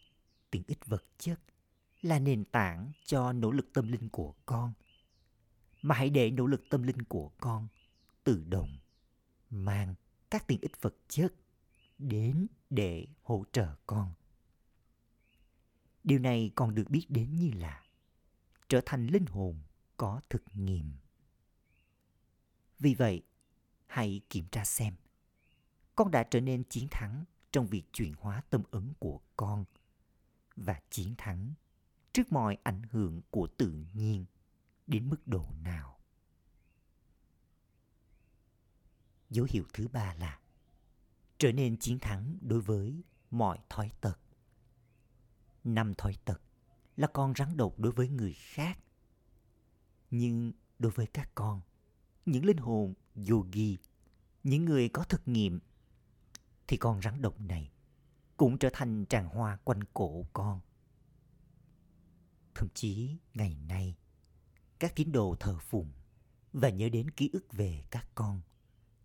tiện 0.51 0.63
ích 0.67 0.85
vật 0.85 1.03
chất 1.17 1.39
là 2.01 2.19
nền 2.19 2.45
tảng 2.45 2.91
cho 3.05 3.33
nỗ 3.33 3.51
lực 3.51 3.73
tâm 3.73 3.91
linh 3.91 4.09
của 4.09 4.33
con, 4.45 4.73
mà 5.81 5.95
hãy 5.95 6.09
để 6.09 6.31
nỗ 6.31 6.45
lực 6.45 6.63
tâm 6.69 6.83
linh 6.83 7.01
của 7.01 7.31
con 7.39 7.67
tự 8.23 8.43
động 8.47 8.77
mang 9.49 9.95
các 10.29 10.47
tiện 10.47 10.61
ích 10.61 10.81
vật 10.81 10.95
chất 11.07 11.33
đến 11.97 12.47
để 12.69 13.07
hỗ 13.21 13.45
trợ 13.51 13.75
con. 13.85 14.13
Điều 16.03 16.19
này 16.19 16.51
còn 16.55 16.75
được 16.75 16.89
biết 16.89 17.05
đến 17.09 17.35
như 17.35 17.51
là 17.55 17.82
trở 18.73 18.81
thành 18.85 19.07
linh 19.07 19.25
hồn 19.25 19.61
có 19.97 20.21
thực 20.29 20.43
nghiệm. 20.53 20.93
Vì 22.79 22.95
vậy, 22.95 23.23
hãy 23.87 24.21
kiểm 24.29 24.47
tra 24.51 24.65
xem 24.65 24.95
con 25.95 26.11
đã 26.11 26.23
trở 26.23 26.41
nên 26.41 26.63
chiến 26.63 26.87
thắng 26.91 27.25
trong 27.51 27.67
việc 27.67 27.83
chuyển 27.93 28.13
hóa 28.17 28.41
tâm 28.49 28.63
ứng 28.71 28.93
của 28.99 29.21
con 29.37 29.65
và 30.55 30.81
chiến 30.89 31.15
thắng 31.17 31.53
trước 32.13 32.31
mọi 32.31 32.57
ảnh 32.63 32.81
hưởng 32.89 33.21
của 33.29 33.47
tự 33.57 33.85
nhiên 33.93 34.25
đến 34.87 35.09
mức 35.09 35.27
độ 35.27 35.45
nào. 35.63 35.99
Dấu 39.29 39.47
hiệu 39.49 39.65
thứ 39.73 39.87
ba 39.87 40.13
là 40.13 40.39
trở 41.37 41.51
nên 41.51 41.77
chiến 41.77 41.99
thắng 41.99 42.37
đối 42.41 42.61
với 42.61 43.03
mọi 43.31 43.59
thói 43.69 43.91
tật. 44.01 44.19
Năm 45.63 45.93
thói 45.93 46.15
tật 46.25 46.41
là 46.95 47.07
con 47.07 47.33
rắn 47.35 47.57
độc 47.57 47.79
đối 47.79 47.91
với 47.91 48.09
người 48.09 48.33
khác. 48.33 48.79
Nhưng 50.11 50.53
đối 50.79 50.91
với 50.91 51.07
các 51.07 51.29
con, 51.35 51.61
những 52.25 52.45
linh 52.45 52.57
hồn 52.57 52.93
yogi, 53.29 53.77
những 54.43 54.65
người 54.65 54.89
có 54.89 55.03
thực 55.03 55.27
nghiệm, 55.27 55.59
thì 56.67 56.77
con 56.77 57.01
rắn 57.01 57.21
độc 57.21 57.41
này 57.41 57.71
cũng 58.37 58.57
trở 58.57 58.69
thành 58.73 59.05
tràng 59.09 59.27
hoa 59.27 59.57
quanh 59.63 59.83
cổ 59.93 60.25
con. 60.33 60.61
Thậm 62.55 62.67
chí 62.73 63.17
ngày 63.33 63.55
nay, 63.55 63.95
các 64.79 64.95
tín 64.95 65.11
đồ 65.11 65.35
thờ 65.39 65.57
phụng 65.59 65.91
và 66.53 66.69
nhớ 66.69 66.89
đến 66.89 67.11
ký 67.11 67.29
ức 67.33 67.53
về 67.53 67.83
các 67.91 68.07
con, 68.15 68.41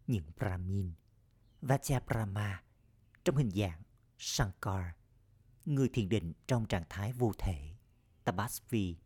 những 0.07 0.25
Brahmin 0.37 0.92
và 1.62 1.78
cha 1.78 2.00
Brahma 2.07 2.62
trong 3.25 3.37
hình 3.37 3.50
dạng 3.50 3.83
Shankar, 4.18 4.85
người 5.64 5.88
thiền 5.88 6.09
định 6.09 6.33
trong 6.47 6.66
trạng 6.66 6.85
thái 6.88 7.12
vô 7.12 7.33
thể, 7.38 7.76
Tabasvi. 8.28 8.97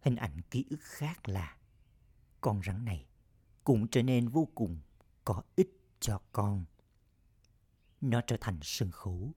Hình 0.00 0.16
ảnh 0.16 0.40
ký 0.50 0.64
ức 0.70 0.80
khác 0.80 1.28
là 1.28 1.56
con 2.40 2.60
rắn 2.66 2.84
này 2.84 3.06
cũng 3.64 3.88
trở 3.88 4.02
nên 4.02 4.28
vô 4.28 4.48
cùng 4.54 4.80
có 5.24 5.42
ích 5.56 5.80
cho 6.00 6.20
con. 6.32 6.64
Nó 8.00 8.20
trở 8.26 8.36
thành 8.40 8.58
sân 8.62 8.90
khấu 8.90 9.32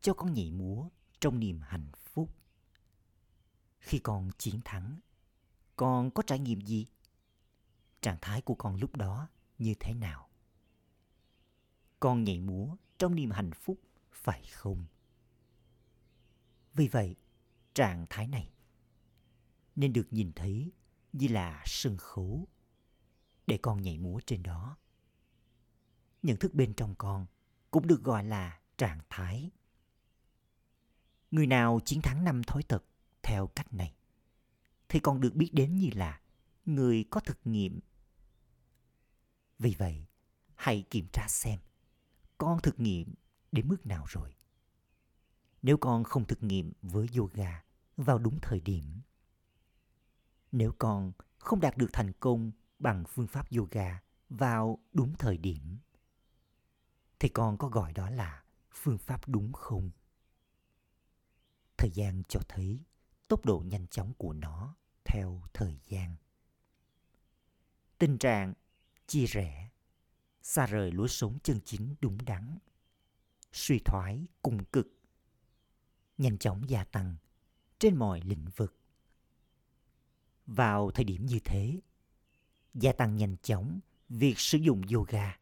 cho 0.00 0.14
con 0.14 0.34
nhảy 0.34 0.50
múa 0.50 0.88
trong 1.20 1.38
niềm 1.38 1.60
hạnh 1.60 1.90
phúc. 1.94 2.36
Khi 3.78 3.98
con 3.98 4.30
chiến 4.38 4.60
thắng, 4.64 5.00
con 5.76 6.10
có 6.10 6.22
trải 6.26 6.38
nghiệm 6.38 6.60
gì? 6.60 6.86
Trạng 8.00 8.18
thái 8.20 8.42
của 8.42 8.54
con 8.54 8.76
lúc 8.76 8.96
đó 8.96 9.28
như 9.58 9.74
thế 9.80 9.94
nào? 9.94 10.28
Con 12.00 12.24
nhảy 12.24 12.40
múa 12.40 12.76
trong 12.98 13.14
niềm 13.14 13.30
hạnh 13.30 13.50
phúc 13.54 13.80
phải 14.12 14.44
không? 14.52 14.86
Vì 16.74 16.88
vậy, 16.88 17.16
trạng 17.74 18.06
thái 18.10 18.26
này 18.26 18.52
nên 19.76 19.92
được 19.92 20.06
nhìn 20.10 20.32
thấy 20.32 20.72
như 21.12 21.28
là 21.28 21.62
sân 21.66 21.96
khấu 21.96 22.48
để 23.46 23.58
con 23.62 23.82
nhảy 23.82 23.98
múa 23.98 24.20
trên 24.26 24.42
đó. 24.42 24.76
Nhận 26.22 26.36
thức 26.36 26.54
bên 26.54 26.74
trong 26.74 26.94
con 26.98 27.26
cũng 27.70 27.86
được 27.86 28.02
gọi 28.02 28.24
là 28.24 28.60
trạng 28.76 29.00
thái. 29.10 29.50
Người 31.30 31.46
nào 31.46 31.80
chiến 31.84 32.02
thắng 32.02 32.24
năm 32.24 32.42
thói 32.42 32.62
tật 32.62 32.84
theo 33.22 33.46
cách 33.46 33.72
này 33.72 33.94
thì 34.88 35.00
còn 35.00 35.20
được 35.20 35.34
biết 35.34 35.50
đến 35.52 35.76
như 35.76 35.90
là 35.94 36.20
người 36.64 37.04
có 37.10 37.20
thực 37.20 37.38
nghiệm. 37.44 37.80
Vì 39.58 39.74
vậy, 39.78 40.06
hãy 40.54 40.84
kiểm 40.90 41.06
tra 41.12 41.26
xem 41.28 41.60
con 42.38 42.60
thực 42.62 42.80
nghiệm 42.80 43.14
đến 43.52 43.68
mức 43.68 43.86
nào 43.86 44.04
rồi. 44.08 44.34
Nếu 45.62 45.76
con 45.76 46.04
không 46.04 46.26
thực 46.26 46.42
nghiệm 46.42 46.72
với 46.82 47.06
yoga 47.16 47.64
vào 47.96 48.18
đúng 48.18 48.38
thời 48.42 48.60
điểm, 48.60 49.00
nếu 50.52 50.72
con 50.78 51.12
không 51.38 51.60
đạt 51.60 51.76
được 51.76 51.88
thành 51.92 52.12
công 52.20 52.50
bằng 52.78 53.04
phương 53.08 53.26
pháp 53.26 53.46
yoga 53.56 54.02
vào 54.28 54.78
đúng 54.92 55.14
thời 55.18 55.38
điểm, 55.38 55.78
thì 57.18 57.28
con 57.28 57.58
có 57.58 57.68
gọi 57.68 57.92
đó 57.92 58.10
là 58.10 58.44
phương 58.70 58.98
pháp 58.98 59.28
đúng 59.28 59.52
không? 59.52 59.90
Thời 61.76 61.90
gian 61.90 62.22
cho 62.28 62.40
thấy 62.48 62.84
tốc 63.28 63.44
độ 63.44 63.62
nhanh 63.66 63.86
chóng 63.86 64.14
của 64.14 64.32
nó 64.32 64.76
theo 65.04 65.42
thời 65.54 65.78
gian. 65.88 66.16
Tình 67.98 68.18
trạng 68.18 68.54
chia 69.06 69.26
rẽ, 69.26 69.70
xa 70.42 70.66
rời 70.66 70.92
lối 70.92 71.08
sống 71.08 71.38
chân 71.42 71.60
chính 71.64 71.94
đúng 72.00 72.18
đắn, 72.24 72.58
suy 73.52 73.78
thoái 73.84 74.26
cùng 74.42 74.64
cực, 74.64 75.01
nhanh 76.22 76.38
chóng 76.38 76.68
gia 76.68 76.84
tăng 76.84 77.16
trên 77.78 77.96
mọi 77.96 78.20
lĩnh 78.20 78.44
vực. 78.56 78.76
Vào 80.46 80.90
thời 80.90 81.04
điểm 81.04 81.26
như 81.26 81.38
thế, 81.44 81.80
gia 82.74 82.92
tăng 82.92 83.16
nhanh 83.16 83.36
chóng 83.42 83.80
việc 84.08 84.38
sử 84.38 84.58
dụng 84.58 84.82
yoga 84.94 85.38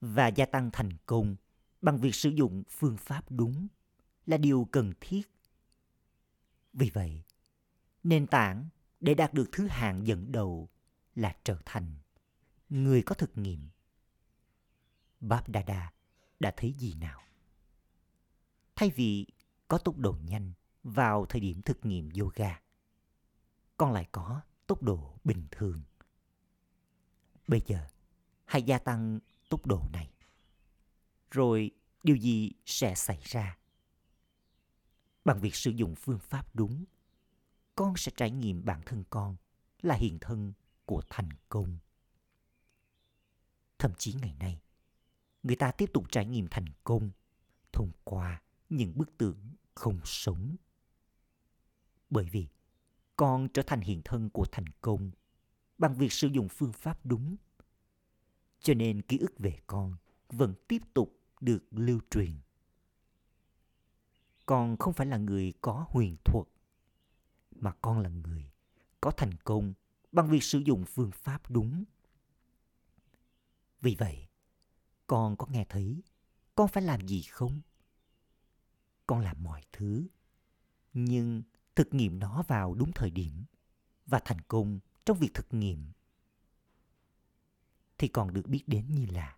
và 0.00 0.28
gia 0.28 0.46
tăng 0.46 0.70
thành 0.72 0.90
công 1.06 1.36
bằng 1.82 1.98
việc 1.98 2.14
sử 2.14 2.30
dụng 2.30 2.62
phương 2.70 2.96
pháp 2.96 3.30
đúng 3.30 3.66
là 4.26 4.36
điều 4.36 4.68
cần 4.72 4.92
thiết. 5.00 5.22
Vì 6.72 6.90
vậy, 6.90 7.22
nền 8.02 8.26
tảng 8.26 8.68
để 9.00 9.14
đạt 9.14 9.34
được 9.34 9.48
thứ 9.52 9.66
hạng 9.66 10.06
dẫn 10.06 10.32
đầu 10.32 10.68
là 11.14 11.36
trở 11.44 11.58
thành 11.64 11.96
người 12.68 13.02
có 13.02 13.14
thực 13.14 13.38
nghiệm. 13.38 13.68
Bab 15.20 15.44
Dada 15.54 15.92
đã 16.40 16.54
thấy 16.56 16.72
gì 16.72 16.94
nào? 16.94 17.22
Thay 18.76 18.90
vì 18.90 19.26
có 19.68 19.78
tốc 19.78 19.98
độ 19.98 20.16
nhanh 20.24 20.52
vào 20.82 21.26
thời 21.26 21.40
điểm 21.40 21.62
thực 21.62 21.84
nghiệm 21.84 22.10
yoga, 22.20 22.60
con 23.76 23.92
lại 23.92 24.08
có 24.12 24.40
tốc 24.66 24.82
độ 24.82 25.18
bình 25.24 25.46
thường. 25.50 25.82
Bây 27.48 27.62
giờ, 27.66 27.86
hãy 28.44 28.62
gia 28.62 28.78
tăng 28.78 29.18
tốc 29.48 29.66
độ 29.66 29.82
này. 29.92 30.10
Rồi 31.30 31.70
điều 32.02 32.16
gì 32.16 32.52
sẽ 32.66 32.94
xảy 32.94 33.20
ra? 33.22 33.58
Bằng 35.24 35.40
việc 35.40 35.54
sử 35.54 35.70
dụng 35.70 35.94
phương 35.94 36.18
pháp 36.18 36.54
đúng, 36.54 36.84
con 37.74 37.96
sẽ 37.96 38.12
trải 38.16 38.30
nghiệm 38.30 38.64
bản 38.64 38.82
thân 38.86 39.04
con 39.10 39.36
là 39.82 39.94
hiện 39.94 40.18
thân 40.20 40.52
của 40.84 41.02
thành 41.08 41.28
công. 41.48 41.78
Thậm 43.78 43.92
chí 43.98 44.14
ngày 44.22 44.34
nay, 44.38 44.60
người 45.42 45.56
ta 45.56 45.72
tiếp 45.72 45.90
tục 45.92 46.04
trải 46.10 46.26
nghiệm 46.26 46.46
thành 46.50 46.66
công 46.84 47.10
thông 47.72 47.90
qua 48.04 48.42
những 48.68 48.92
bức 48.98 49.18
tượng 49.18 49.38
không 49.74 50.00
sống. 50.04 50.56
Bởi 52.10 52.28
vì 52.32 52.46
con 53.16 53.48
trở 53.48 53.62
thành 53.62 53.80
hiện 53.80 54.00
thân 54.04 54.30
của 54.30 54.46
thành 54.52 54.68
công 54.80 55.10
bằng 55.78 55.94
việc 55.94 56.12
sử 56.12 56.28
dụng 56.28 56.48
phương 56.48 56.72
pháp 56.72 57.06
đúng 57.06 57.36
cho 58.60 58.74
nên 58.74 59.02
ký 59.02 59.18
ức 59.18 59.38
về 59.38 59.58
con 59.66 59.96
vẫn 60.28 60.54
tiếp 60.68 60.82
tục 60.94 61.20
được 61.40 61.64
lưu 61.70 62.00
truyền. 62.10 62.32
Con 64.46 64.76
không 64.76 64.94
phải 64.94 65.06
là 65.06 65.16
người 65.16 65.52
có 65.60 65.86
huyền 65.88 66.16
thuật, 66.24 66.46
mà 67.50 67.72
con 67.72 67.98
là 68.00 68.08
người 68.08 68.50
có 69.00 69.10
thành 69.10 69.34
công 69.44 69.74
bằng 70.12 70.30
việc 70.30 70.42
sử 70.42 70.58
dụng 70.58 70.84
phương 70.84 71.10
pháp 71.10 71.50
đúng. 71.50 71.84
Vì 73.80 73.96
vậy, 73.98 74.28
con 75.06 75.36
có 75.36 75.46
nghe 75.46 75.64
thấy 75.68 76.02
con 76.54 76.68
phải 76.68 76.82
làm 76.82 77.08
gì 77.08 77.22
không? 77.22 77.60
Con 79.06 79.20
làm 79.20 79.42
mọi 79.42 79.62
thứ, 79.72 80.06
nhưng 80.92 81.42
thực 81.76 81.94
nghiệm 81.94 82.18
nó 82.18 82.42
vào 82.48 82.74
đúng 82.74 82.92
thời 82.92 83.10
điểm 83.10 83.44
và 84.06 84.20
thành 84.24 84.40
công 84.40 84.78
trong 85.04 85.18
việc 85.18 85.34
thực 85.34 85.54
nghiệm 85.54 85.92
thì 87.98 88.08
còn 88.08 88.32
được 88.32 88.46
biết 88.46 88.62
đến 88.66 88.86
như 88.94 89.06
là 89.06 89.36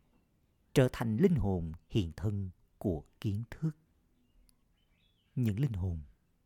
trở 0.75 0.89
thành 0.93 1.17
linh 1.17 1.35
hồn 1.35 1.73
hiện 1.89 2.13
thân 2.17 2.51
của 2.79 3.05
kiến 3.21 3.43
thức. 3.51 3.71
Những 5.35 5.61
linh 5.61 5.73
hồn 5.73 6.01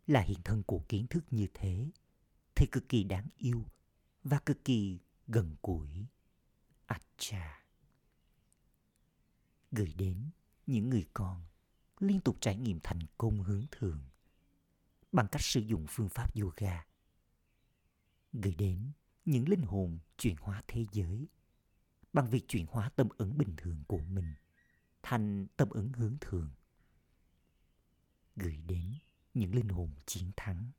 là 0.06 0.20
hiện 0.20 0.38
thân 0.44 0.62
của 0.62 0.84
kiến 0.88 1.06
thức 1.06 1.24
như 1.30 1.46
thế 1.54 1.90
thì 2.54 2.66
cực 2.72 2.88
kỳ 2.88 3.04
đáng 3.04 3.28
yêu 3.36 3.66
và 4.24 4.38
cực 4.38 4.64
kỳ 4.64 5.00
gần 5.28 5.56
gũi. 5.62 6.06
Acha. 6.86 7.64
Gửi 9.70 9.94
đến 9.96 10.30
những 10.66 10.90
người 10.90 11.06
con 11.14 11.44
liên 12.02 12.20
tục 12.20 12.36
trải 12.40 12.56
nghiệm 12.56 12.80
thành 12.82 12.98
công 13.18 13.42
hướng 13.42 13.66
thượng 13.70 14.00
bằng 15.12 15.26
cách 15.32 15.42
sử 15.42 15.60
dụng 15.60 15.86
phương 15.88 16.08
pháp 16.08 16.36
yoga. 16.36 16.86
Gửi 18.32 18.54
đến 18.54 18.90
những 19.24 19.48
linh 19.48 19.62
hồn 19.62 19.98
chuyển 20.18 20.36
hóa 20.40 20.62
thế 20.68 20.86
giới 20.92 21.28
bằng 22.12 22.30
việc 22.30 22.48
chuyển 22.48 22.66
hóa 22.70 22.90
tâm 22.96 23.08
ứng 23.16 23.38
bình 23.38 23.54
thường 23.56 23.84
của 23.86 23.98
mình 23.98 24.34
thành 25.02 25.46
tâm 25.56 25.70
ứng 25.70 25.92
hướng 25.92 26.16
thượng 26.20 26.50
Gửi 28.36 28.56
đến 28.66 28.94
những 29.34 29.54
linh 29.54 29.68
hồn 29.68 29.90
chiến 30.06 30.30
thắng, 30.36 30.70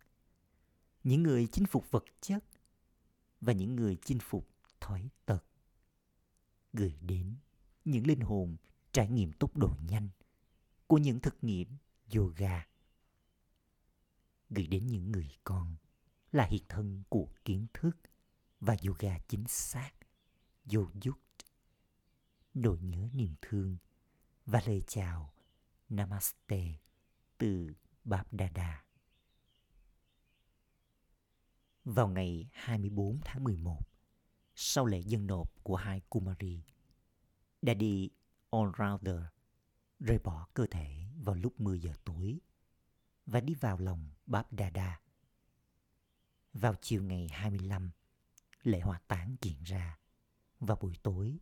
những 1.04 1.24
người 1.24 1.48
chinh 1.52 1.66
phục 1.66 1.92
vật 1.92 2.04
chất 2.22 2.44
và 3.42 3.54
những 3.54 3.76
người 3.76 3.98
chinh 4.06 4.20
phục 4.22 4.48
thói 4.82 5.10
tật. 5.26 5.44
Gửi 6.74 6.94
đến 7.02 7.36
những 7.86 8.08
linh 8.08 8.22
hồn 8.22 8.56
trải 8.92 9.10
nghiệm 9.10 9.32
tốc 9.32 9.58
độ 9.58 9.76
nhanh 9.90 10.10
của 10.88 10.98
những 10.98 11.20
thực 11.20 11.44
nghiệm 11.44 11.78
yoga. 12.16 12.68
Gửi 14.50 14.68
đến 14.68 14.88
những 14.88 15.12
người 15.12 15.30
con 15.44 15.76
là 16.32 16.46
hiện 16.46 16.64
thân 16.70 17.04
của 17.10 17.28
kiến 17.46 17.68
thức 17.74 17.98
và 18.60 18.76
yoga 18.88 19.18
chính 19.28 19.48
xác, 19.48 19.92
vô 20.66 20.88
dúc 21.04 21.18
nỗi 22.54 22.80
nhớ 22.82 23.10
niềm 23.14 23.36
thương 23.42 23.78
và 24.46 24.62
lời 24.66 24.82
chào 24.88 25.34
Namaste 25.90 26.80
từ 27.38 27.74
Báp 28.04 28.28
Dada. 28.32 28.86
Vào 31.86 32.08
ngày 32.08 32.50
24 32.54 33.20
tháng 33.26 33.44
11, 33.44 33.82
sau 34.56 34.86
lễ 34.86 35.00
dân 35.00 35.28
nộp 35.28 35.64
của 35.64 35.76
hai 35.76 36.02
Kumari, 36.10 36.64
Daddy 37.62 38.10
Allrounder 38.52 39.22
rời 40.04 40.20
bỏ 40.20 40.48
cơ 40.54 40.66
thể 40.72 41.06
vào 41.16 41.36
lúc 41.36 41.60
10 41.60 41.80
giờ 41.80 41.94
tối 42.04 42.40
và 43.26 43.40
đi 43.40 43.54
vào 43.54 43.78
lòng 43.78 44.10
Báp 44.26 44.54
Đa 44.54 44.70
Đa. 44.70 45.00
Vào 46.54 46.76
chiều 46.82 47.04
ngày 47.04 47.28
25 47.32 47.92
lễ 48.64 48.80
hòa 48.80 49.00
táng 49.08 49.36
diễn 49.42 49.64
ra. 49.64 50.00
Vào 50.60 50.78
buổi 50.82 50.96
tối, 51.04 51.40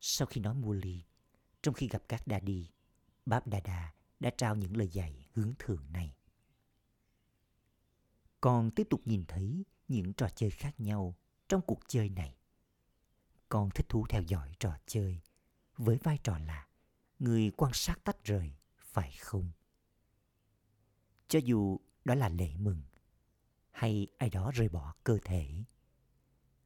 sau 0.00 0.26
khi 0.26 0.40
nói 0.40 0.54
mua 0.54 0.72
ly, 0.72 1.04
trong 1.62 1.74
khi 1.74 1.88
gặp 1.88 2.02
các 2.08 2.26
đa 2.26 2.40
đi, 2.40 2.70
Báp 3.26 3.46
Đa 3.46 3.60
Đa 3.60 3.94
đã 4.20 4.30
trao 4.36 4.56
những 4.56 4.76
lời 4.76 4.88
dạy 4.88 5.26
hướng 5.32 5.52
thượng 5.58 5.92
này. 5.92 6.16
Con 8.40 8.70
tiếp 8.70 8.86
tục 8.90 9.00
nhìn 9.04 9.24
thấy 9.28 9.64
những 9.88 10.12
trò 10.12 10.28
chơi 10.28 10.50
khác 10.50 10.80
nhau 10.80 11.16
trong 11.48 11.60
cuộc 11.66 11.80
chơi 11.88 12.08
này. 12.08 12.36
Con 13.48 13.70
thích 13.70 13.86
thú 13.88 14.06
theo 14.08 14.22
dõi 14.22 14.52
trò 14.60 14.78
chơi 14.86 15.20
với 15.76 15.96
vai 15.96 16.18
trò 16.22 16.38
là 16.38 16.67
người 17.18 17.50
quan 17.56 17.72
sát 17.74 18.04
tách 18.04 18.24
rời, 18.24 18.52
phải 18.76 19.12
không? 19.20 19.50
Cho 21.28 21.38
dù 21.38 21.78
đó 22.04 22.14
là 22.14 22.28
lễ 22.28 22.56
mừng 22.56 22.82
hay 23.70 24.06
ai 24.18 24.30
đó 24.30 24.50
rời 24.54 24.68
bỏ 24.68 24.94
cơ 25.04 25.18
thể, 25.24 25.64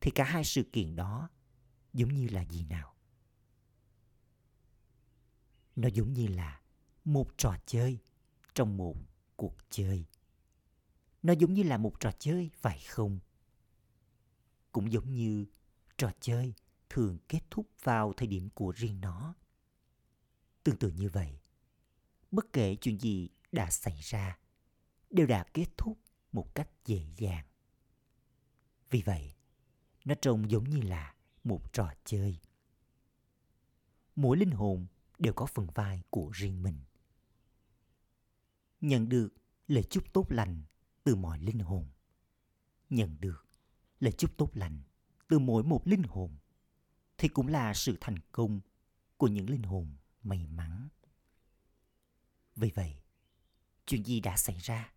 thì 0.00 0.11
cả 0.11 0.25
hai 0.25 0.44
sự 0.44 0.62
kiện 0.73 0.97
đó 0.97 1.28
giống 1.92 2.14
như 2.14 2.28
là 2.28 2.44
gì 2.44 2.64
nào? 2.64 2.94
Nó 5.76 5.88
giống 5.88 6.12
như 6.12 6.26
là 6.26 6.61
một 7.04 7.38
trò 7.38 7.56
chơi 7.66 7.99
trong 8.54 8.76
một 8.76 8.97
cuộc 9.37 9.56
chơi. 9.71 10.06
Nó 11.23 11.32
giống 11.32 11.54
như 11.54 11.62
là 11.62 11.78
một 11.78 12.00
trò 12.00 12.11
chơi 12.18 12.50
phải 12.54 12.80
không? 12.88 13.18
Cũng 14.73 14.92
giống 14.92 15.12
như 15.12 15.47
trò 15.99 16.12
chơi 16.21 16.54
thường 16.88 17.18
kết 17.28 17.40
thúc 17.50 17.66
vào 17.82 18.12
thời 18.16 18.28
điểm 18.28 18.49
của 18.54 18.73
riêng 18.73 19.00
nó. 19.00 19.35
Tương 20.64 20.76
tự 20.76 20.90
như 20.90 21.09
vậy, 21.09 21.38
bất 22.31 22.52
kể 22.52 22.76
chuyện 22.81 23.00
gì 23.00 23.28
đã 23.52 23.71
xảy 23.71 23.99
ra, 24.02 24.38
đều 25.11 25.26
đã 25.26 25.45
kết 25.54 25.66
thúc 25.76 25.99
một 26.33 26.54
cách 26.54 26.71
dễ 26.85 27.07
dàng. 27.16 27.47
Vì 28.90 29.02
vậy, 29.02 29.35
nó 30.04 30.14
trông 30.23 30.50
giống 30.50 30.71
như 30.71 30.81
là 30.81 31.14
một 31.45 31.73
trò 31.73 31.92
chơi. 32.04 32.38
Mỗi 34.16 34.37
linh 34.37 34.50
hồn 34.50 34.87
đều 35.19 35.33
có 35.33 35.47
phần 35.47 35.66
vai 35.75 36.02
của 36.11 36.31
riêng 36.35 36.62
mình. 36.62 36.81
Nhận 38.81 39.09
được 39.09 39.28
lời 39.69 39.85
chúc 39.90 40.12
tốt 40.12 40.26
lành 40.28 40.62
từ 41.04 41.16
mọi 41.16 41.38
linh 41.38 41.59
hồn. 41.59 41.87
Nhận 42.90 43.16
được 43.21 43.47
lời 44.00 44.12
chúc 44.12 44.37
tốt 44.37 44.50
lành 44.54 44.83
từ 45.28 45.38
mỗi 45.38 45.62
một 45.62 45.88
linh 45.88 46.02
hồn 46.02 46.37
thì 47.19 47.28
cũng 47.28 47.49
là 47.49 47.75
sự 47.75 47.97
thành 48.00 48.16
công 48.33 48.61
của 49.16 49.28
những 49.28 49.50
linh 49.50 49.62
hồn 49.62 49.97
may 50.23 50.47
mắn. 50.47 50.88
Vì 52.57 52.71
vậy, 52.75 53.02
chuyện 53.87 54.05
gì 54.05 54.21
đã 54.21 54.37
xảy 54.37 54.57
ra? 54.59 54.95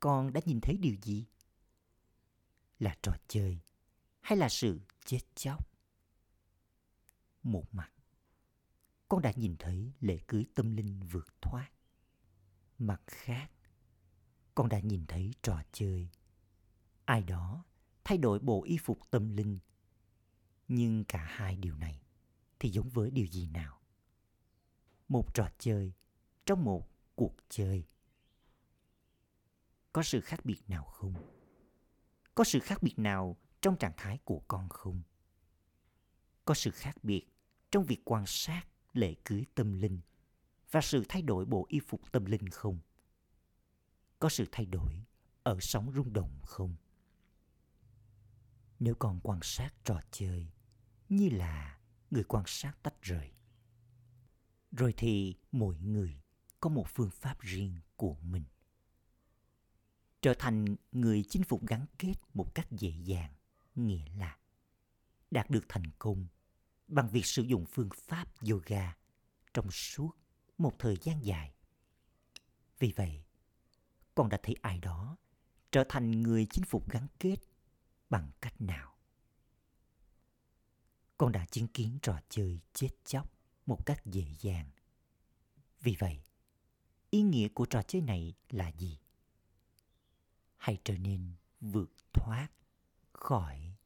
Con 0.00 0.32
đã 0.32 0.40
nhìn 0.44 0.60
thấy 0.60 0.76
điều 0.76 0.96
gì? 1.02 1.26
Là 2.78 2.96
trò 3.02 3.12
chơi 3.28 3.60
hay 4.20 4.38
là 4.38 4.48
sự 4.48 4.80
chết 5.04 5.20
chóc? 5.34 5.70
Một 7.42 7.74
mặt, 7.74 7.92
con 9.08 9.22
đã 9.22 9.32
nhìn 9.36 9.56
thấy 9.58 9.92
lễ 10.00 10.18
cưới 10.28 10.46
tâm 10.54 10.76
linh 10.76 11.00
vượt 11.10 11.26
thoát. 11.40 11.70
Mặt 12.78 13.02
khác, 13.06 13.50
con 14.54 14.68
đã 14.68 14.80
nhìn 14.80 15.06
thấy 15.06 15.30
trò 15.42 15.62
chơi. 15.72 16.08
Ai 17.04 17.22
đó 17.22 17.64
thay 18.04 18.18
đổi 18.18 18.38
bộ 18.38 18.64
y 18.64 18.78
phục 18.78 19.10
tâm 19.10 19.28
linh. 19.28 19.58
Nhưng 20.68 21.04
cả 21.04 21.24
hai 21.24 21.56
điều 21.56 21.76
này 21.76 22.02
thì 22.58 22.70
giống 22.70 22.88
với 22.88 23.10
điều 23.10 23.26
gì 23.26 23.46
nào? 23.46 23.80
Một 25.08 25.34
trò 25.34 25.48
chơi 25.58 25.92
trong 26.46 26.64
một 26.64 26.88
cuộc 27.14 27.34
chơi. 27.48 27.84
Có 29.92 30.02
sự 30.02 30.20
khác 30.20 30.44
biệt 30.44 30.60
nào 30.68 30.84
không? 30.84 31.14
Có 32.34 32.44
sự 32.44 32.60
khác 32.60 32.82
biệt 32.82 32.98
nào 32.98 33.36
trong 33.60 33.76
trạng 33.76 33.92
thái 33.96 34.18
của 34.24 34.42
con 34.48 34.68
không? 34.68 35.02
Có 36.44 36.54
sự 36.54 36.70
khác 36.70 37.04
biệt 37.04 37.26
trong 37.70 37.84
việc 37.84 38.00
quan 38.04 38.24
sát 38.26 38.62
lễ 38.92 39.14
cưới 39.24 39.44
tâm 39.54 39.72
linh 39.72 40.00
và 40.70 40.80
sự 40.80 41.04
thay 41.08 41.22
đổi 41.22 41.44
bộ 41.44 41.66
y 41.68 41.80
phục 41.80 42.12
tâm 42.12 42.24
linh 42.24 42.48
không? 42.48 42.78
Có 44.18 44.28
sự 44.28 44.46
thay 44.52 44.66
đổi 44.66 45.04
ở 45.42 45.56
sóng 45.60 45.92
rung 45.94 46.12
động 46.12 46.40
không? 46.42 46.76
Nếu 48.78 48.94
con 48.98 49.20
quan 49.22 49.38
sát 49.42 49.74
trò 49.84 50.00
chơi 50.10 50.46
như 51.08 51.28
là 51.28 51.78
người 52.10 52.24
quan 52.24 52.44
sát 52.46 52.74
tách 52.82 53.02
rời, 53.02 53.32
rồi 54.72 54.94
thì 54.96 55.34
mỗi 55.52 55.76
người 55.78 56.22
có 56.60 56.70
một 56.70 56.86
phương 56.88 57.10
pháp 57.10 57.40
riêng 57.40 57.80
của 57.96 58.16
mình. 58.22 58.44
Trở 60.22 60.34
thành 60.38 60.76
người 60.92 61.24
chinh 61.28 61.44
phục 61.44 61.66
gắn 61.66 61.86
kết 61.98 62.14
một 62.34 62.54
cách 62.54 62.66
dễ 62.70 62.92
dàng, 63.04 63.34
nghĩa 63.74 64.04
là 64.18 64.38
đạt 65.30 65.50
được 65.50 65.64
thành 65.68 65.86
công 65.98 66.26
bằng 66.88 67.08
việc 67.08 67.26
sử 67.26 67.42
dụng 67.42 67.66
phương 67.66 67.90
pháp 67.94 68.28
yoga 68.50 68.96
trong 69.54 69.70
suốt 69.70 70.10
một 70.58 70.72
thời 70.78 70.96
gian 71.02 71.24
dài. 71.24 71.54
Vì 72.78 72.92
vậy, 72.96 73.24
con 74.14 74.28
đã 74.28 74.38
thấy 74.42 74.54
ai 74.62 74.78
đó 74.78 75.16
trở 75.72 75.84
thành 75.88 76.22
người 76.22 76.46
chinh 76.50 76.64
phục 76.64 76.90
gắn 76.90 77.06
kết 77.18 77.36
bằng 78.10 78.30
cách 78.40 78.60
nào? 78.60 78.94
Con 81.18 81.32
đã 81.32 81.46
chứng 81.50 81.68
kiến 81.68 81.98
trò 82.02 82.20
chơi 82.28 82.60
chết 82.72 82.88
chóc 83.04 83.35
một 83.66 83.86
cách 83.86 84.06
dễ 84.06 84.24
dàng. 84.40 84.70
Vì 85.80 85.96
vậy, 85.98 86.22
ý 87.10 87.22
nghĩa 87.22 87.48
của 87.48 87.66
trò 87.66 87.82
chơi 87.82 88.02
này 88.02 88.34
là 88.50 88.72
gì? 88.78 88.98
Hãy 90.56 90.78
trở 90.84 90.98
nên 90.98 91.32
vượt 91.60 91.90
thoát 92.12 92.48
khỏi 93.12 93.76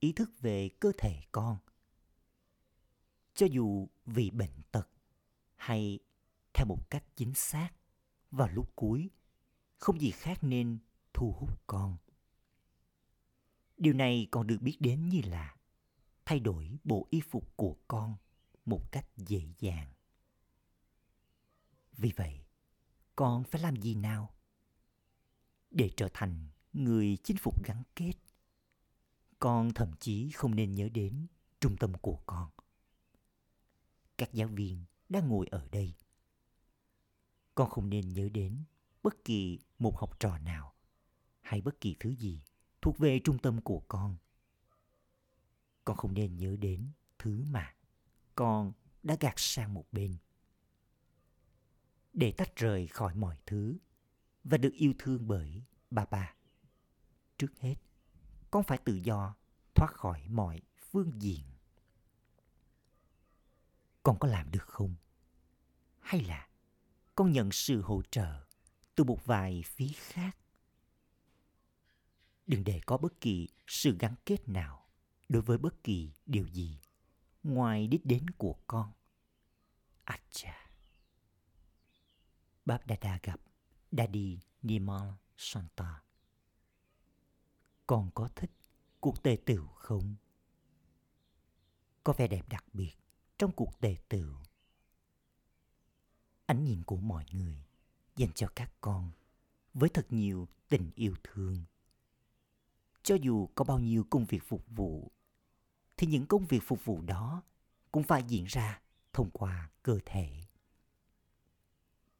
ý 0.00 0.12
thức 0.12 0.30
về 0.40 0.68
cơ 0.80 0.92
thể 0.98 1.20
con– 1.32 1.58
cho 3.34 3.46
dù 3.46 3.88
vì 4.06 4.30
bệnh 4.30 4.62
tật 4.72 4.88
hay 5.56 5.98
theo 6.54 6.66
một 6.66 6.90
cách 6.90 7.04
chính 7.16 7.34
xác 7.34 7.70
vào 8.30 8.48
lúc 8.48 8.72
cuối 8.76 9.10
không 9.76 10.00
gì 10.00 10.10
khác 10.10 10.38
nên 10.44 10.78
thu 11.12 11.32
hút 11.32 11.60
con 11.66 11.96
điều 13.76 13.94
này 13.94 14.28
còn 14.30 14.46
được 14.46 14.58
biết 14.60 14.76
đến 14.80 15.08
như 15.08 15.20
là 15.24 15.56
thay 16.24 16.40
đổi 16.40 16.78
bộ 16.84 17.06
y 17.10 17.20
phục 17.20 17.56
của 17.56 17.76
con 17.88 18.16
một 18.64 18.92
cách 18.92 19.06
dễ 19.16 19.42
dàng 19.58 19.92
vì 21.96 22.12
vậy, 22.16 22.44
con 23.16 23.44
phải 23.44 23.60
làm 23.60 23.76
gì 23.76 23.94
nào 23.94 24.34
để 25.70 25.90
trở 25.96 26.08
thành 26.14 26.48
người 26.72 27.18
chinh 27.24 27.36
phục 27.36 27.64
gắn 27.64 27.82
kết 27.96 28.12
con 29.38 29.72
thậm 29.74 29.92
chí 30.00 30.30
không 30.30 30.54
nên 30.54 30.74
nhớ 30.74 30.88
đến 30.88 31.26
trung 31.60 31.76
tâm 31.76 31.92
của 31.94 32.22
con 32.26 32.50
các 34.18 34.32
giáo 34.32 34.48
viên 34.48 34.84
đang 35.08 35.28
ngồi 35.28 35.46
ở 35.46 35.68
đây. 35.72 35.94
Con 37.54 37.70
không 37.70 37.90
nên 37.90 38.08
nhớ 38.08 38.28
đến 38.28 38.64
bất 39.02 39.24
kỳ 39.24 39.58
một 39.78 39.96
học 39.98 40.20
trò 40.20 40.38
nào 40.38 40.74
hay 41.40 41.60
bất 41.60 41.80
kỳ 41.80 41.96
thứ 42.00 42.14
gì 42.14 42.42
thuộc 42.82 42.98
về 42.98 43.20
trung 43.24 43.38
tâm 43.38 43.60
của 43.60 43.80
con. 43.88 44.16
Con 45.84 45.96
không 45.96 46.14
nên 46.14 46.36
nhớ 46.36 46.56
đến 46.56 46.90
thứ 47.18 47.44
mà 47.50 47.74
con 48.34 48.72
đã 49.02 49.16
gạt 49.20 49.34
sang 49.36 49.74
một 49.74 49.84
bên. 49.92 50.16
Để 52.12 52.32
tách 52.32 52.56
rời 52.56 52.86
khỏi 52.86 53.14
mọi 53.14 53.36
thứ 53.46 53.78
và 54.44 54.58
được 54.58 54.72
yêu 54.72 54.94
thương 54.98 55.28
bởi 55.28 55.62
bà 55.90 56.04
bà 56.10 56.34
Trước 57.38 57.58
hết, 57.60 57.74
con 58.50 58.64
phải 58.64 58.78
tự 58.78 58.94
do 58.94 59.36
thoát 59.74 59.92
khỏi 59.92 60.28
mọi 60.28 60.62
phương 60.90 61.12
diện 61.22 61.40
con 64.04 64.18
có 64.18 64.28
làm 64.28 64.50
được 64.50 64.66
không? 64.66 64.94
Hay 66.00 66.20
là 66.20 66.48
con 67.14 67.32
nhận 67.32 67.52
sự 67.52 67.82
hỗ 67.82 68.02
trợ 68.10 68.46
từ 68.94 69.04
một 69.04 69.24
vài 69.24 69.62
phía 69.66 69.92
khác? 69.94 70.36
Đừng 72.46 72.64
để 72.64 72.80
có 72.86 72.96
bất 72.96 73.20
kỳ 73.20 73.48
sự 73.66 73.96
gắn 73.98 74.14
kết 74.26 74.48
nào 74.48 74.86
đối 75.28 75.42
với 75.42 75.58
bất 75.58 75.84
kỳ 75.84 76.12
điều 76.26 76.46
gì 76.46 76.80
ngoài 77.44 77.86
đích 77.86 78.06
đến 78.06 78.30
của 78.30 78.56
con. 78.66 78.92
Acha. 80.04 80.70
Bab 82.64 82.80
Dada 82.88 83.18
gặp 83.22 83.40
Daddy 83.92 84.38
Nimal 84.62 85.10
Santa. 85.36 86.02
Con 87.86 88.10
có 88.14 88.28
thích 88.36 88.50
cuộc 89.00 89.22
tề 89.22 89.36
tựu 89.46 89.66
không? 89.66 90.16
Có 92.04 92.12
vẻ 92.12 92.28
đẹp 92.28 92.48
đặc 92.48 92.64
biệt 92.72 92.94
trong 93.38 93.52
cuộc 93.52 93.80
tề 93.80 93.96
tựu. 94.08 94.34
Ánh 96.46 96.64
nhìn 96.64 96.82
của 96.84 96.96
mọi 96.96 97.24
người 97.32 97.64
dành 98.16 98.32
cho 98.32 98.48
các 98.56 98.72
con 98.80 99.10
với 99.74 99.88
thật 99.88 100.06
nhiều 100.10 100.48
tình 100.68 100.90
yêu 100.94 101.14
thương. 101.22 101.64
Cho 103.02 103.14
dù 103.14 103.48
có 103.54 103.64
bao 103.64 103.78
nhiêu 103.78 104.06
công 104.10 104.24
việc 104.24 104.42
phục 104.42 104.64
vụ, 104.68 105.12
thì 105.96 106.06
những 106.06 106.26
công 106.26 106.46
việc 106.46 106.62
phục 106.66 106.84
vụ 106.84 107.00
đó 107.00 107.42
cũng 107.92 108.02
phải 108.02 108.22
diễn 108.22 108.44
ra 108.44 108.80
thông 109.12 109.30
qua 109.30 109.70
cơ 109.82 109.98
thể. 110.04 110.40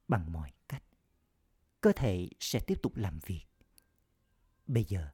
Bằng 0.07 0.31
mọi 0.31 0.51
cách, 0.67 0.83
cơ 1.81 1.91
thể 1.95 2.29
sẽ 2.39 2.59
tiếp 2.59 2.79
tục 2.81 2.95
làm 2.95 3.19
việc. 3.25 3.45
Bây 4.67 4.83
giờ, 4.83 5.09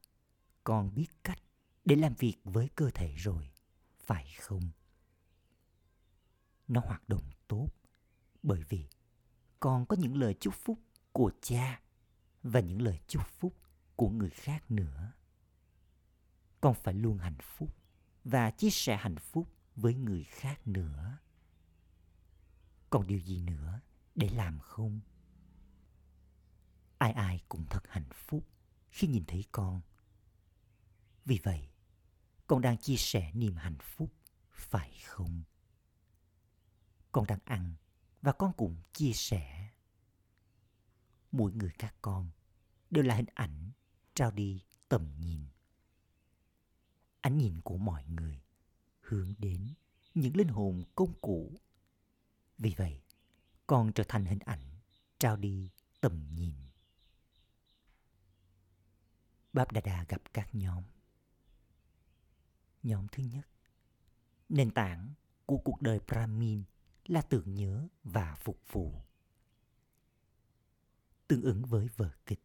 con 0.64 0.94
biết 0.94 1.06
cách 1.24 1.38
để 1.84 1.96
làm 1.96 2.14
việc 2.14 2.36
với 2.44 2.68
cơ 2.74 2.90
thể 2.94 3.14
rồi, 3.14 3.50
phải 3.98 4.34
không? 4.40 4.70
Nó 6.68 6.80
hoạt 6.80 7.08
động 7.08 7.30
tốt 7.48 7.68
bởi 8.42 8.62
vì 8.68 8.88
con 9.60 9.86
có 9.86 9.96
những 9.96 10.16
lời 10.16 10.34
chúc 10.40 10.54
phúc 10.54 10.78
của 11.12 11.32
cha 11.40 11.80
và 12.42 12.60
những 12.60 12.82
lời 12.82 13.00
chúc 13.06 13.22
phúc 13.26 13.56
của 13.96 14.08
người 14.08 14.30
khác 14.30 14.70
nữa. 14.70 15.12
Con 16.60 16.74
phải 16.74 16.94
luôn 16.94 17.18
hạnh 17.18 17.38
phúc 17.42 17.81
và 18.24 18.50
chia 18.50 18.70
sẻ 18.70 18.96
hạnh 18.96 19.16
phúc 19.16 19.48
với 19.76 19.94
người 19.94 20.24
khác 20.24 20.66
nữa. 20.66 21.18
Còn 22.90 23.06
điều 23.06 23.18
gì 23.18 23.42
nữa 23.42 23.80
để 24.14 24.28
làm 24.28 24.58
không? 24.60 25.00
Ai 26.98 27.12
ai 27.12 27.40
cũng 27.48 27.66
thật 27.70 27.82
hạnh 27.88 28.10
phúc 28.12 28.46
khi 28.90 29.08
nhìn 29.08 29.24
thấy 29.24 29.44
con. 29.52 29.80
Vì 31.24 31.40
vậy, 31.42 31.68
con 32.46 32.60
đang 32.60 32.78
chia 32.78 32.96
sẻ 32.96 33.32
niềm 33.34 33.56
hạnh 33.56 33.78
phúc, 33.80 34.12
phải 34.50 34.98
không? 35.04 35.42
Con 37.12 37.26
đang 37.26 37.40
ăn 37.44 37.74
và 38.22 38.32
con 38.32 38.52
cũng 38.56 38.76
chia 38.92 39.12
sẻ. 39.12 39.70
Mỗi 41.32 41.52
người 41.52 41.70
các 41.78 41.94
con 42.02 42.30
đều 42.90 43.04
là 43.04 43.14
hình 43.14 43.26
ảnh 43.34 43.70
trao 44.14 44.30
đi 44.30 44.62
tầm 44.88 45.14
nhìn. 45.18 45.51
Ánh 47.22 47.38
nhìn 47.38 47.60
của 47.60 47.76
mọi 47.76 48.04
người 48.04 48.42
hướng 49.00 49.34
đến 49.38 49.74
những 50.14 50.36
linh 50.36 50.48
hồn 50.48 50.84
công 50.94 51.12
cụ. 51.20 51.52
Vì 52.58 52.74
vậy, 52.76 53.02
con 53.66 53.92
trở 53.92 54.04
thành 54.08 54.24
hình 54.24 54.38
ảnh 54.38 54.62
trao 55.18 55.36
đi 55.36 55.70
tầm 56.00 56.26
nhìn. 56.34 56.54
Báp 59.52 59.72
Đà 59.72 59.80
Đà 59.80 60.04
gặp 60.08 60.22
các 60.32 60.54
nhóm. 60.54 60.82
Nhóm 62.82 63.06
thứ 63.12 63.22
nhất, 63.22 63.48
nền 64.48 64.70
tảng 64.70 65.14
của 65.46 65.58
cuộc 65.58 65.82
đời 65.82 66.00
Brahmin 66.06 66.62
là 67.06 67.22
tưởng 67.22 67.54
nhớ 67.54 67.88
và 68.04 68.34
phục 68.34 68.60
vụ. 68.72 68.94
Tương 71.28 71.42
ứng 71.42 71.62
với 71.64 71.88
vở 71.96 72.10
kịch, 72.26 72.40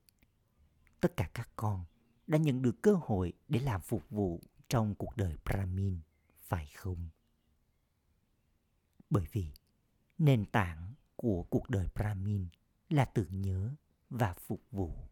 tất 0.99 1.17
cả 1.17 1.29
các 1.33 1.49
con 1.55 1.85
đã 2.27 2.37
nhận 2.37 2.61
được 2.61 2.81
cơ 2.81 2.93
hội 3.01 3.33
để 3.47 3.59
làm 3.59 3.81
phục 3.81 4.09
vụ 4.09 4.41
trong 4.69 4.95
cuộc 4.95 5.17
đời 5.17 5.37
Brahmin, 5.45 5.99
phải 6.39 6.67
không? 6.75 7.09
Bởi 9.09 9.25
vì 9.31 9.51
nền 10.17 10.45
tảng 10.45 10.93
của 11.15 11.43
cuộc 11.49 11.69
đời 11.69 11.87
Brahmin 11.95 12.47
là 12.89 13.05
tưởng 13.05 13.41
nhớ 13.41 13.75
và 14.09 14.33
phục 14.33 14.61
vụ. 14.71 15.09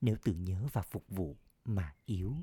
Nếu 0.00 0.16
tưởng 0.24 0.44
nhớ 0.44 0.66
và 0.72 0.82
phục 0.82 1.04
vụ 1.08 1.36
mà 1.64 1.94
yếu, 2.04 2.36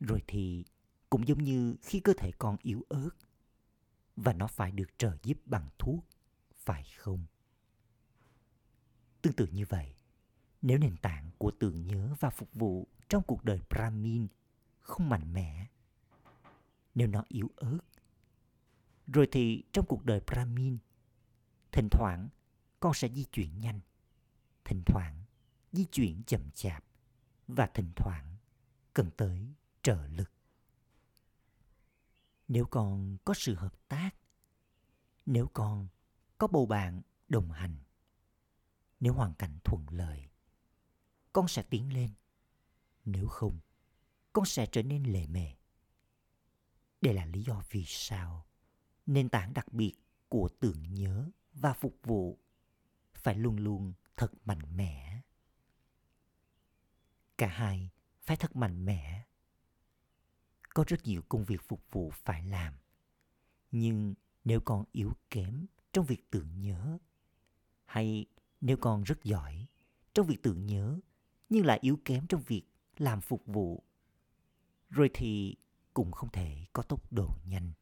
rồi 0.00 0.22
thì 0.26 0.64
cũng 1.10 1.28
giống 1.28 1.42
như 1.42 1.76
khi 1.82 2.00
cơ 2.00 2.12
thể 2.16 2.32
con 2.38 2.56
yếu 2.62 2.84
ớt 2.88 3.10
và 4.16 4.32
nó 4.32 4.46
phải 4.46 4.72
được 4.72 4.98
trợ 4.98 5.16
giúp 5.22 5.38
bằng 5.46 5.68
thuốc, 5.78 6.04
phải 6.56 6.84
không? 6.98 7.24
Tương 9.22 9.32
tự 9.32 9.46
như 9.46 9.64
vậy, 9.68 9.94
nếu 10.62 10.78
nền 10.78 10.96
tảng 10.96 11.30
của 11.38 11.50
tưởng 11.50 11.86
nhớ 11.86 12.14
và 12.20 12.30
phục 12.30 12.54
vụ 12.54 12.88
trong 13.08 13.22
cuộc 13.22 13.44
đời 13.44 13.60
Brahmin 13.70 14.28
không 14.80 15.08
mạnh 15.08 15.32
mẽ, 15.32 15.66
nếu 16.94 17.08
nó 17.08 17.24
yếu 17.28 17.50
ớt, 17.56 17.78
rồi 19.06 19.28
thì 19.32 19.64
trong 19.72 19.86
cuộc 19.86 20.04
đời 20.04 20.20
Brahmin, 20.26 20.78
thỉnh 21.72 21.88
thoảng 21.90 22.28
con 22.80 22.94
sẽ 22.94 23.08
di 23.08 23.24
chuyển 23.24 23.58
nhanh, 23.58 23.80
thỉnh 24.64 24.82
thoảng 24.86 25.24
di 25.72 25.84
chuyển 25.84 26.22
chậm 26.26 26.50
chạp 26.50 26.84
và 27.48 27.66
thỉnh 27.66 27.92
thoảng 27.96 28.36
cần 28.92 29.10
tới 29.16 29.54
trợ 29.82 30.06
lực. 30.06 30.30
Nếu 32.48 32.66
con 32.66 33.16
có 33.24 33.34
sự 33.34 33.54
hợp 33.54 33.88
tác, 33.88 34.10
nếu 35.26 35.50
con 35.52 35.88
có 36.38 36.46
bầu 36.46 36.66
bạn 36.66 37.02
đồng 37.28 37.50
hành, 37.50 37.76
nếu 39.00 39.12
hoàn 39.12 39.34
cảnh 39.34 39.58
thuận 39.64 39.86
lợi, 39.90 40.28
con 41.32 41.48
sẽ 41.48 41.62
tiến 41.62 41.92
lên. 41.94 42.10
Nếu 43.06 43.28
không, 43.28 43.58
con 44.32 44.44
sẽ 44.44 44.66
trở 44.66 44.82
nên 44.82 45.02
lề 45.02 45.26
mề. 45.26 45.52
Đây 47.00 47.14
là 47.14 47.26
lý 47.26 47.42
do 47.42 47.62
vì 47.70 47.84
sao 47.86 48.46
nền 49.06 49.28
tảng 49.28 49.54
đặc 49.54 49.72
biệt 49.72 49.94
của 50.28 50.48
tưởng 50.60 50.94
nhớ 50.94 51.30
và 51.52 51.72
phục 51.72 51.98
vụ 52.02 52.38
phải 53.14 53.34
luôn 53.34 53.56
luôn 53.56 53.92
thật 54.16 54.32
mạnh 54.44 54.76
mẽ. 54.76 55.22
Cả 57.38 57.48
hai 57.48 57.90
phải 58.22 58.36
thật 58.36 58.56
mạnh 58.56 58.84
mẽ. 58.84 59.24
Có 60.68 60.84
rất 60.86 61.04
nhiều 61.04 61.22
công 61.28 61.44
việc 61.44 61.62
phục 61.62 61.90
vụ 61.90 62.10
phải 62.10 62.42
làm. 62.42 62.74
Nhưng 63.70 64.14
nếu 64.44 64.60
con 64.60 64.84
yếu 64.92 65.16
kém 65.30 65.66
trong 65.92 66.06
việc 66.06 66.30
tưởng 66.30 66.60
nhớ 66.60 66.98
hay 67.84 68.26
nếu 68.60 68.76
con 68.76 69.02
rất 69.02 69.24
giỏi 69.24 69.66
trong 70.14 70.26
việc 70.26 70.42
tưởng 70.42 70.66
nhớ 70.66 71.00
nhưng 71.48 71.66
lại 71.66 71.78
yếu 71.82 72.00
kém 72.04 72.26
trong 72.26 72.42
việc 72.42 72.62
làm 72.98 73.20
phục 73.20 73.46
vụ. 73.46 73.82
Rồi 74.90 75.10
thì 75.14 75.56
cũng 75.94 76.12
không 76.12 76.30
thể 76.32 76.66
có 76.72 76.82
tốc 76.82 77.12
độ 77.12 77.36
nhanh. 77.44 77.72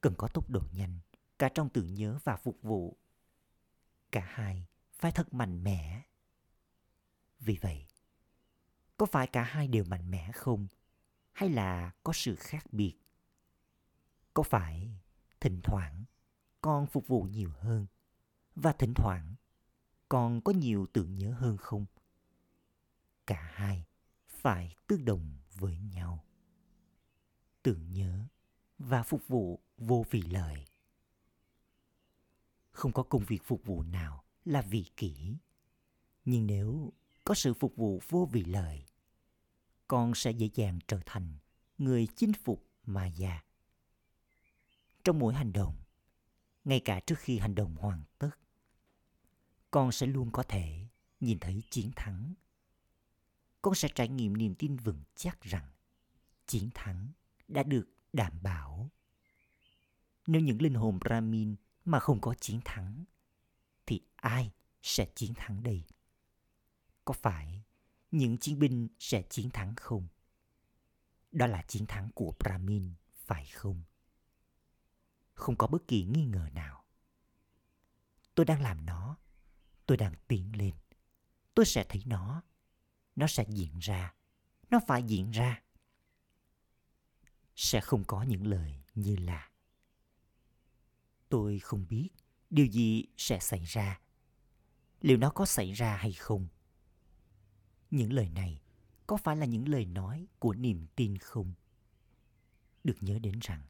Cần 0.00 0.14
có 0.18 0.28
tốc 0.28 0.50
độ 0.50 0.62
nhanh, 0.72 0.98
cả 1.38 1.48
trong 1.48 1.68
tưởng 1.68 1.94
nhớ 1.94 2.18
và 2.24 2.36
phục 2.36 2.62
vụ. 2.62 2.96
Cả 4.12 4.24
hai 4.28 4.66
phải 4.92 5.12
thật 5.12 5.34
mạnh 5.34 5.64
mẽ. 5.64 6.02
Vì 7.40 7.58
vậy, 7.60 7.86
có 8.96 9.06
phải 9.06 9.26
cả 9.26 9.42
hai 9.42 9.68
đều 9.68 9.84
mạnh 9.84 10.10
mẽ 10.10 10.32
không? 10.32 10.66
Hay 11.32 11.48
là 11.48 11.90
có 12.02 12.12
sự 12.12 12.36
khác 12.36 12.66
biệt? 12.72 12.98
Có 14.34 14.42
phải 14.42 14.90
thỉnh 15.40 15.60
thoảng 15.64 16.04
con 16.60 16.86
phục 16.86 17.06
vụ 17.06 17.22
nhiều 17.22 17.50
hơn? 17.58 17.86
Và 18.54 18.72
thỉnh 18.72 18.94
thoảng 18.94 19.34
con 20.08 20.40
có 20.40 20.52
nhiều 20.52 20.86
tưởng 20.92 21.16
nhớ 21.16 21.34
hơn 21.38 21.56
không? 21.56 21.86
Cả 23.26 23.50
hai 23.54 23.84
phải 24.28 24.74
tương 24.86 25.04
đồng 25.04 25.36
với 25.54 25.78
nhau. 25.78 26.24
Tưởng 27.62 27.92
nhớ 27.92 28.26
và 28.78 29.02
phục 29.02 29.28
vụ 29.28 29.60
vô 29.76 30.04
vì 30.10 30.22
lợi 30.22 30.64
không 32.72 32.92
có 32.92 33.02
công 33.02 33.24
việc 33.24 33.42
phục 33.44 33.64
vụ 33.64 33.82
nào 33.82 34.24
là 34.44 34.62
vị 34.62 34.84
kỷ. 34.96 35.36
Nhưng 36.24 36.46
nếu 36.46 36.92
có 37.24 37.34
sự 37.34 37.54
phục 37.54 37.76
vụ 37.76 38.00
vô 38.08 38.28
vì 38.32 38.44
lợi 38.44 38.84
con 39.88 40.14
sẽ 40.14 40.30
dễ 40.30 40.48
dàng 40.54 40.78
trở 40.88 41.00
thành 41.06 41.34
người 41.78 42.08
chinh 42.16 42.32
phục 42.44 42.66
ma 42.86 43.06
già 43.06 43.42
trong 45.04 45.18
mỗi 45.18 45.34
hành 45.34 45.52
động, 45.52 45.76
ngay 46.64 46.80
cả 46.80 47.00
trước 47.00 47.18
khi 47.18 47.38
hành 47.38 47.54
động 47.54 47.76
hoàn 47.76 48.02
tất, 48.18 48.30
con 49.70 49.92
sẽ 49.92 50.06
luôn 50.06 50.30
có 50.32 50.42
thể 50.42 50.86
nhìn 51.20 51.38
thấy 51.38 51.62
chiến 51.70 51.90
thắng 51.96 52.34
con 53.62 53.74
sẽ 53.74 53.88
trải 53.94 54.08
nghiệm 54.08 54.36
niềm 54.36 54.54
tin 54.54 54.76
vững 54.76 55.02
chắc 55.14 55.40
rằng 55.40 55.68
chiến 56.46 56.70
thắng 56.74 57.08
đã 57.48 57.62
được 57.62 57.88
đảm 58.12 58.42
bảo. 58.42 58.90
Nếu 60.26 60.40
những 60.40 60.62
linh 60.62 60.74
hồn 60.74 60.98
brahmin 60.98 61.56
mà 61.84 62.00
không 62.00 62.20
có 62.20 62.34
chiến 62.34 62.60
thắng, 62.64 63.04
thì 63.86 64.00
ai 64.16 64.52
sẽ 64.82 65.06
chiến 65.14 65.34
thắng 65.36 65.62
đây? 65.62 65.84
Có 67.04 67.14
phải 67.14 67.62
những 68.10 68.38
chiến 68.38 68.58
binh 68.58 68.88
sẽ 68.98 69.22
chiến 69.22 69.50
thắng 69.50 69.74
không? 69.76 70.08
Đó 71.32 71.46
là 71.46 71.62
chiến 71.62 71.86
thắng 71.86 72.10
của 72.14 72.34
brahmin, 72.38 72.94
phải 73.14 73.46
không? 73.46 73.82
Không 75.34 75.56
có 75.56 75.66
bất 75.66 75.88
kỳ 75.88 76.04
nghi 76.04 76.24
ngờ 76.24 76.48
nào. 76.52 76.84
Tôi 78.34 78.46
đang 78.46 78.62
làm 78.62 78.86
nó, 78.86 79.16
tôi 79.86 79.96
đang 79.96 80.14
tiến 80.28 80.56
lên. 80.56 80.74
Tôi 81.54 81.66
sẽ 81.66 81.84
thấy 81.88 82.02
nó 82.06 82.42
nó 83.16 83.26
sẽ 83.26 83.44
diễn 83.48 83.78
ra. 83.78 84.14
Nó 84.70 84.80
phải 84.86 85.02
diễn 85.02 85.30
ra. 85.30 85.62
Sẽ 87.54 87.80
không 87.80 88.04
có 88.04 88.22
những 88.22 88.46
lời 88.46 88.82
như 88.94 89.16
là, 89.16 89.50
tôi 91.28 91.58
không 91.58 91.86
biết 91.88 92.08
điều 92.50 92.66
gì 92.66 93.04
sẽ 93.16 93.38
xảy 93.38 93.64
ra. 93.64 94.00
Liệu 95.00 95.16
nó 95.16 95.30
có 95.30 95.46
xảy 95.46 95.72
ra 95.72 95.96
hay 95.96 96.12
không? 96.12 96.48
Những 97.90 98.12
lời 98.12 98.28
này 98.28 98.62
có 99.06 99.16
phải 99.16 99.36
là 99.36 99.46
những 99.46 99.68
lời 99.68 99.84
nói 99.86 100.26
của 100.38 100.54
niềm 100.54 100.86
tin 100.96 101.18
không? 101.18 101.52
Được 102.84 102.96
nhớ 103.00 103.18
đến 103.18 103.38
rằng, 103.42 103.62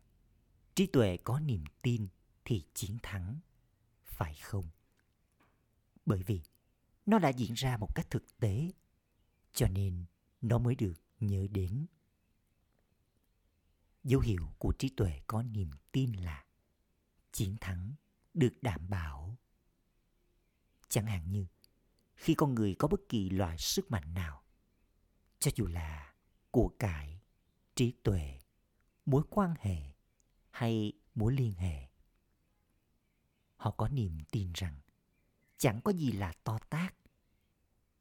trí 0.74 0.86
tuệ 0.86 1.16
có 1.16 1.40
niềm 1.40 1.64
tin 1.82 2.08
thì 2.44 2.62
chiến 2.74 2.98
thắng, 3.02 3.40
phải 4.04 4.34
không? 4.34 4.70
Bởi 6.06 6.22
vì 6.22 6.42
nó 7.06 7.18
đã 7.18 7.28
diễn 7.28 7.52
ra 7.54 7.76
một 7.76 7.94
cách 7.94 8.10
thực 8.10 8.38
tế 8.38 8.70
cho 9.52 9.68
nên 9.68 10.04
nó 10.40 10.58
mới 10.58 10.74
được 10.74 10.94
nhớ 11.20 11.46
đến. 11.50 11.86
Dấu 14.04 14.20
hiệu 14.20 14.54
của 14.58 14.72
trí 14.78 14.88
tuệ 14.88 15.20
có 15.26 15.42
niềm 15.42 15.70
tin 15.92 16.12
là 16.12 16.44
chiến 17.32 17.56
thắng 17.60 17.94
được 18.34 18.52
đảm 18.62 18.88
bảo. 18.88 19.38
Chẳng 20.88 21.06
hạn 21.06 21.30
như, 21.30 21.46
khi 22.14 22.34
con 22.34 22.54
người 22.54 22.74
có 22.78 22.88
bất 22.88 23.00
kỳ 23.08 23.30
loại 23.30 23.58
sức 23.58 23.90
mạnh 23.90 24.14
nào, 24.14 24.42
cho 25.38 25.50
dù 25.54 25.66
là 25.66 26.14
của 26.50 26.68
cải, 26.78 27.20
trí 27.74 27.92
tuệ, 28.02 28.38
mối 29.06 29.22
quan 29.30 29.54
hệ 29.60 29.76
hay 30.50 30.92
mối 31.14 31.32
liên 31.32 31.54
hệ, 31.54 31.88
họ 33.56 33.70
có 33.70 33.88
niềm 33.88 34.18
tin 34.30 34.52
rằng 34.54 34.80
chẳng 35.58 35.80
có 35.80 35.92
gì 35.92 36.12
là 36.12 36.32
to 36.44 36.58
tát. 36.58 36.94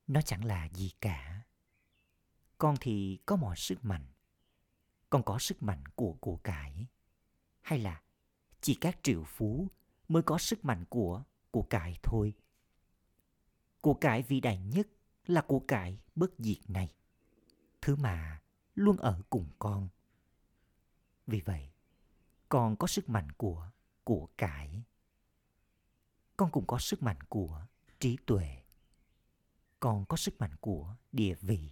Nó 0.07 0.21
chẳng 0.21 0.45
là 0.45 0.69
gì 0.69 0.91
cả 1.01 1.30
con 2.62 2.76
thì 2.82 3.19
có 3.26 3.36
mọi 3.36 3.56
sức 3.58 3.86
mạnh. 3.86 4.06
Con 5.10 5.24
có 5.24 5.39
sức 5.39 5.63
mạnh 5.63 5.84
của 5.95 6.13
của 6.13 6.38
cải. 6.38 6.88
Hay 7.62 7.80
là 7.80 8.02
chỉ 8.62 8.76
các 8.76 9.00
triệu 9.04 9.24
phú 9.24 9.67
mới 10.08 10.24
có 10.24 10.38
sức 10.38 10.65
mạnh 10.65 10.86
của 10.89 11.24
của 11.52 11.62
cải 11.63 12.00
thôi. 12.04 12.34
Của 13.82 13.93
cải 13.93 14.21
vĩ 14.21 14.39
đại 14.39 14.58
nhất 14.58 14.88
là 15.26 15.41
của 15.41 15.60
cải 15.60 16.00
bất 16.15 16.32
diệt 16.38 16.69
này. 16.69 16.93
Thứ 17.82 17.95
mà 17.95 18.41
luôn 18.76 18.97
ở 18.97 19.21
cùng 19.30 19.50
con. 19.60 19.89
Vì 21.28 21.41
vậy, 21.41 21.71
con 22.50 22.76
có 22.76 22.88
sức 22.88 23.10
mạnh 23.10 23.32
của 23.32 23.71
của 24.04 24.28
cải. 24.38 24.84
Con 26.38 26.52
cũng 26.52 26.67
có 26.67 26.80
sức 26.80 27.04
mạnh 27.04 27.21
của 27.30 27.65
trí 28.00 28.17
tuệ. 28.26 28.63
Con 29.80 30.06
có 30.06 30.17
sức 30.17 30.41
mạnh 30.41 30.56
của 30.60 30.95
địa 31.12 31.36
vị 31.41 31.71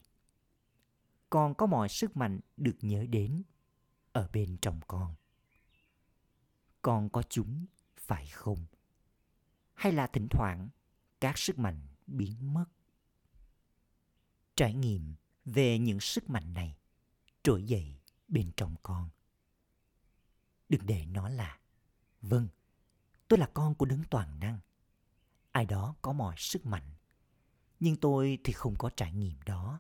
con 1.29 1.55
có 1.55 1.65
mọi 1.65 1.89
sức 1.89 2.17
mạnh 2.17 2.39
được 2.57 2.75
nhớ 2.81 3.05
đến 3.09 3.43
ở 4.11 4.29
bên 4.33 4.57
trong 4.61 4.79
con. 4.87 5.15
Con 6.81 7.09
có 7.09 7.23
chúng, 7.29 7.65
phải 7.97 8.27
không? 8.27 8.65
Hay 9.73 9.91
là 9.91 10.07
thỉnh 10.07 10.27
thoảng 10.29 10.69
các 11.21 11.37
sức 11.37 11.59
mạnh 11.59 11.87
biến 12.07 12.53
mất? 12.53 12.65
Trải 14.55 14.73
nghiệm 14.73 15.15
về 15.45 15.79
những 15.79 15.99
sức 15.99 16.29
mạnh 16.29 16.53
này 16.53 16.77
trỗi 17.43 17.63
dậy 17.63 17.99
bên 18.27 18.51
trong 18.57 18.75
con. 18.83 19.09
Đừng 20.69 20.85
để 20.85 21.05
nó 21.05 21.29
là 21.29 21.59
vâng 22.21 22.47
tôi 23.29 23.39
là 23.39 23.49
con 23.53 23.75
của 23.75 23.85
đấng 23.85 24.03
toàn 24.09 24.39
năng. 24.39 24.59
Ai 25.51 25.65
đó 25.65 25.95
có 26.01 26.13
mọi 26.13 26.35
sức 26.37 26.65
mạnh, 26.65 26.93
nhưng 27.79 27.95
tôi 27.95 28.37
thì 28.43 28.53
không 28.53 28.75
có 28.75 28.89
trải 28.95 29.13
nghiệm 29.13 29.41
đó 29.45 29.79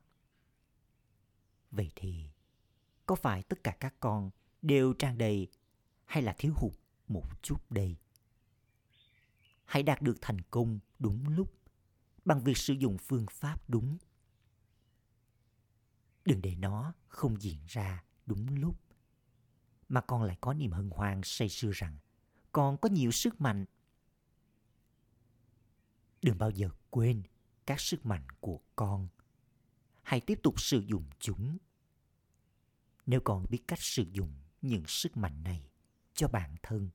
vậy 1.71 1.91
thì, 1.95 2.29
có 3.05 3.15
phải 3.15 3.43
tất 3.43 3.63
cả 3.63 3.77
các 3.79 3.95
con 3.99 4.29
đều 4.61 4.93
tràn 4.93 5.17
đầy 5.17 5.47
hay 6.05 6.23
là 6.23 6.35
thiếu 6.37 6.53
hụt 6.55 6.73
một 7.07 7.43
chút 7.43 7.71
đây? 7.71 7.95
Hãy 9.65 9.83
đạt 9.83 10.01
được 10.01 10.17
thành 10.21 10.41
công 10.41 10.79
đúng 10.99 11.29
lúc, 11.29 11.53
bằng 12.25 12.43
việc 12.43 12.57
sử 12.57 12.73
dụng 12.73 12.97
phương 12.97 13.25
pháp 13.31 13.69
đúng. 13.69 13.97
Đừng 16.25 16.41
để 16.41 16.55
nó 16.55 16.93
không 17.07 17.41
diễn 17.41 17.57
ra 17.67 18.03
đúng 18.25 18.55
lúc, 18.55 18.79
mà 19.89 20.01
con 20.01 20.23
lại 20.23 20.37
có 20.41 20.53
niềm 20.53 20.71
hân 20.71 20.89
hoan 20.89 21.21
say 21.23 21.49
sưa 21.49 21.71
rằng 21.73 21.97
con 22.51 22.77
có 22.77 22.89
nhiều 22.89 23.11
sức 23.11 23.41
mạnh. 23.41 23.65
Đừng 26.21 26.37
bao 26.37 26.51
giờ 26.51 26.69
quên 26.89 27.23
các 27.65 27.79
sức 27.79 28.05
mạnh 28.05 28.25
của 28.39 28.59
con 28.75 29.07
hãy 30.09 30.21
tiếp 30.21 30.39
tục 30.43 30.61
sử 30.61 30.79
dụng 30.79 31.05
chúng. 31.19 31.57
Nếu 33.05 33.21
con 33.23 33.45
biết 33.49 33.67
cách 33.67 33.81
sử 33.81 34.03
dụng 34.11 34.33
những 34.61 34.83
sức 34.87 35.17
mạnh 35.17 35.43
này 35.43 35.69
cho 36.13 36.27
bản 36.27 36.55
thân, 36.63 36.89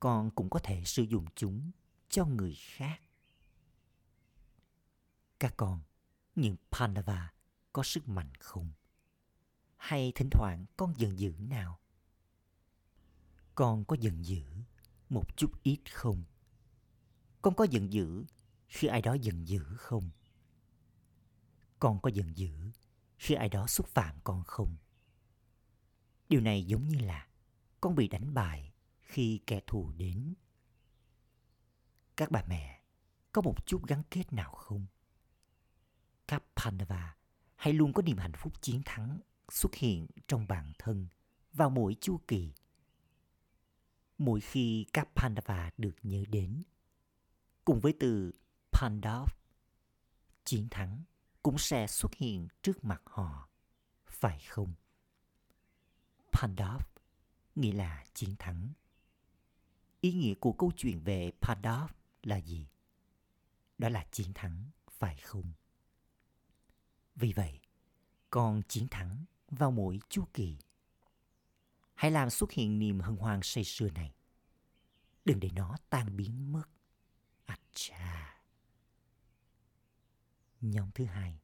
con 0.00 0.30
cũng 0.30 0.50
có 0.50 0.60
thể 0.62 0.82
sử 0.84 1.02
dụng 1.02 1.24
chúng 1.34 1.70
cho 2.08 2.26
người 2.26 2.54
khác. 2.54 3.00
Các 5.40 5.54
con, 5.56 5.80
những 6.34 6.56
pandava 6.70 7.32
có 7.72 7.82
sức 7.82 8.08
mạnh 8.08 8.32
không? 8.38 8.72
Hay 9.76 10.12
thỉnh 10.14 10.28
thoảng 10.30 10.64
con 10.76 10.94
giận 10.96 11.18
dữ 11.18 11.34
nào? 11.38 11.80
Con 13.54 13.84
có 13.84 13.96
giận 14.00 14.24
dữ 14.24 14.42
một 15.08 15.36
chút 15.36 15.62
ít 15.62 15.80
không? 15.92 16.24
Con 17.42 17.54
có 17.54 17.64
giận 17.70 17.92
dữ 17.92 18.24
khi 18.68 18.88
ai 18.88 19.02
đó 19.02 19.14
giận 19.14 19.48
dữ 19.48 19.64
không? 19.76 20.10
Con 21.84 22.00
có 22.00 22.10
giận 22.10 22.36
dữ 22.36 22.70
khi 23.18 23.34
ai 23.34 23.48
đó 23.48 23.66
xúc 23.66 23.86
phạm 23.88 24.16
con 24.24 24.42
không? 24.44 24.76
Điều 26.28 26.40
này 26.40 26.64
giống 26.64 26.88
như 26.88 26.98
là 26.98 27.28
con 27.80 27.94
bị 27.94 28.08
đánh 28.08 28.34
bại 28.34 28.72
khi 29.00 29.40
kẻ 29.46 29.60
thù 29.66 29.92
đến. 29.96 30.34
Các 32.16 32.30
bà 32.30 32.44
mẹ, 32.48 32.82
có 33.32 33.42
một 33.42 33.66
chút 33.66 33.86
gắn 33.86 34.02
kết 34.10 34.32
nào 34.32 34.54
không? 34.54 34.86
Các 36.28 36.44
pandava 36.56 37.16
hay 37.56 37.72
luôn 37.72 37.92
có 37.92 38.02
niềm 38.02 38.16
hạnh 38.16 38.34
phúc 38.36 38.62
chiến 38.62 38.82
thắng 38.84 39.20
xuất 39.48 39.74
hiện 39.74 40.06
trong 40.28 40.46
bản 40.48 40.72
thân 40.78 41.06
vào 41.52 41.70
mỗi 41.70 41.96
chu 42.00 42.20
kỳ. 42.28 42.52
Mỗi 44.18 44.40
khi 44.40 44.86
các 44.92 45.08
pandava 45.14 45.70
được 45.78 45.96
nhớ 46.02 46.24
đến, 46.28 46.62
cùng 47.64 47.80
với 47.80 47.94
từ 48.00 48.32
pandav 48.72 49.28
chiến 50.44 50.68
thắng 50.70 51.02
cũng 51.44 51.58
sẽ 51.58 51.86
xuất 51.86 52.14
hiện 52.14 52.48
trước 52.62 52.84
mặt 52.84 53.02
họ, 53.04 53.48
phải 54.06 54.40
không? 54.48 54.74
Pandav 56.32 56.82
nghĩa 57.54 57.72
là 57.72 58.04
chiến 58.14 58.34
thắng. 58.38 58.72
Ý 60.00 60.12
nghĩa 60.12 60.34
của 60.34 60.52
câu 60.52 60.72
chuyện 60.76 61.00
về 61.00 61.32
pandav 61.40 61.90
là 62.22 62.36
gì? 62.40 62.66
Đó 63.78 63.88
là 63.88 64.06
chiến 64.10 64.32
thắng, 64.34 64.70
phải 64.90 65.16
không? 65.16 65.52
Vì 67.14 67.32
vậy 67.32 67.60
con 68.30 68.62
chiến 68.68 68.88
thắng 68.90 69.24
vào 69.50 69.70
mỗi 69.70 70.00
chu 70.08 70.24
kỳ. 70.34 70.58
Hãy 71.94 72.10
làm 72.10 72.30
xuất 72.30 72.52
hiện 72.52 72.78
niềm 72.78 73.00
hân 73.00 73.16
hoan 73.16 73.40
say 73.42 73.64
sưa 73.64 73.90
này. 73.90 74.14
Đừng 75.24 75.40
để 75.40 75.50
nó 75.54 75.76
tan 75.90 76.16
biến 76.16 76.52
mất. 76.52 76.64
À 77.44 77.58
cha 77.72 78.33
nhóm 80.70 80.90
thứ 80.94 81.04
hai. 81.04 81.40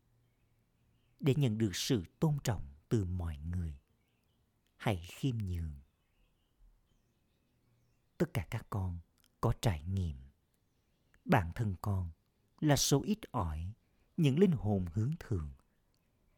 Để 1.20 1.34
nhận 1.34 1.58
được 1.58 1.76
sự 1.76 2.04
tôn 2.20 2.38
trọng 2.44 2.74
từ 2.88 3.04
mọi 3.04 3.38
người, 3.38 3.78
hãy 4.76 4.96
khiêm 4.96 5.38
nhường. 5.38 5.72
Tất 8.18 8.26
cả 8.34 8.46
các 8.50 8.66
con 8.70 8.98
có 9.40 9.52
trải 9.62 9.82
nghiệm. 9.82 10.16
Bản 11.24 11.52
thân 11.54 11.76
con 11.80 12.10
là 12.60 12.76
số 12.76 13.02
ít 13.02 13.18
ỏi, 13.30 13.72
những 14.16 14.38
linh 14.38 14.52
hồn 14.52 14.86
hướng 14.92 15.12
thượng 15.20 15.52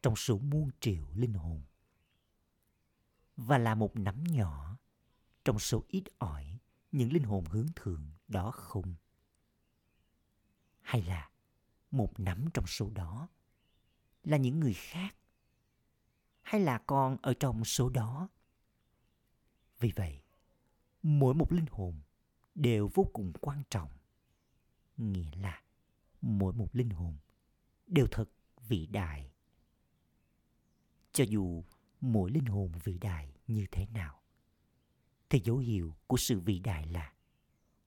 trong 0.01 0.15
số 0.15 0.37
muôn 0.37 0.69
triệu 0.79 1.07
linh 1.13 1.33
hồn. 1.33 1.63
Và 3.35 3.57
là 3.57 3.75
một 3.75 3.95
nắm 3.95 4.23
nhỏ 4.23 4.77
trong 5.45 5.59
số 5.59 5.83
ít 5.87 6.03
ỏi, 6.17 6.59
những 6.91 7.13
linh 7.13 7.23
hồn 7.23 7.45
hướng 7.45 7.67
thượng 7.75 8.11
đó 8.27 8.51
không? 8.51 8.95
Hay 10.81 11.01
là 11.01 11.29
một 11.93 12.19
nắm 12.19 12.45
trong 12.53 12.67
số 12.67 12.89
đó? 12.89 13.27
Là 14.23 14.37
những 14.37 14.59
người 14.59 14.73
khác? 14.73 15.15
Hay 16.41 16.61
là 16.61 16.77
con 16.77 17.17
ở 17.21 17.33
trong 17.33 17.65
số 17.65 17.89
đó? 17.89 18.29
Vì 19.79 19.91
vậy, 19.95 20.21
mỗi 21.03 21.33
một 21.33 21.51
linh 21.51 21.65
hồn 21.71 22.01
đều 22.55 22.89
vô 22.93 23.09
cùng 23.13 23.33
quan 23.41 23.63
trọng. 23.69 23.89
Nghĩa 24.97 25.31
là 25.35 25.61
mỗi 26.21 26.53
một 26.53 26.75
linh 26.75 26.89
hồn 26.89 27.17
đều 27.87 28.07
thật 28.11 28.29
vĩ 28.67 28.85
đại. 28.85 29.31
Cho 31.11 31.23
dù 31.23 31.63
mỗi 32.01 32.31
linh 32.31 32.45
hồn 32.45 32.71
vĩ 32.83 32.97
đại 32.97 33.33
như 33.47 33.65
thế 33.71 33.85
nào, 33.85 34.21
thì 35.29 35.41
dấu 35.43 35.57
hiệu 35.57 35.95
của 36.07 36.17
sự 36.17 36.39
vĩ 36.39 36.59
đại 36.59 36.87
là 36.87 37.13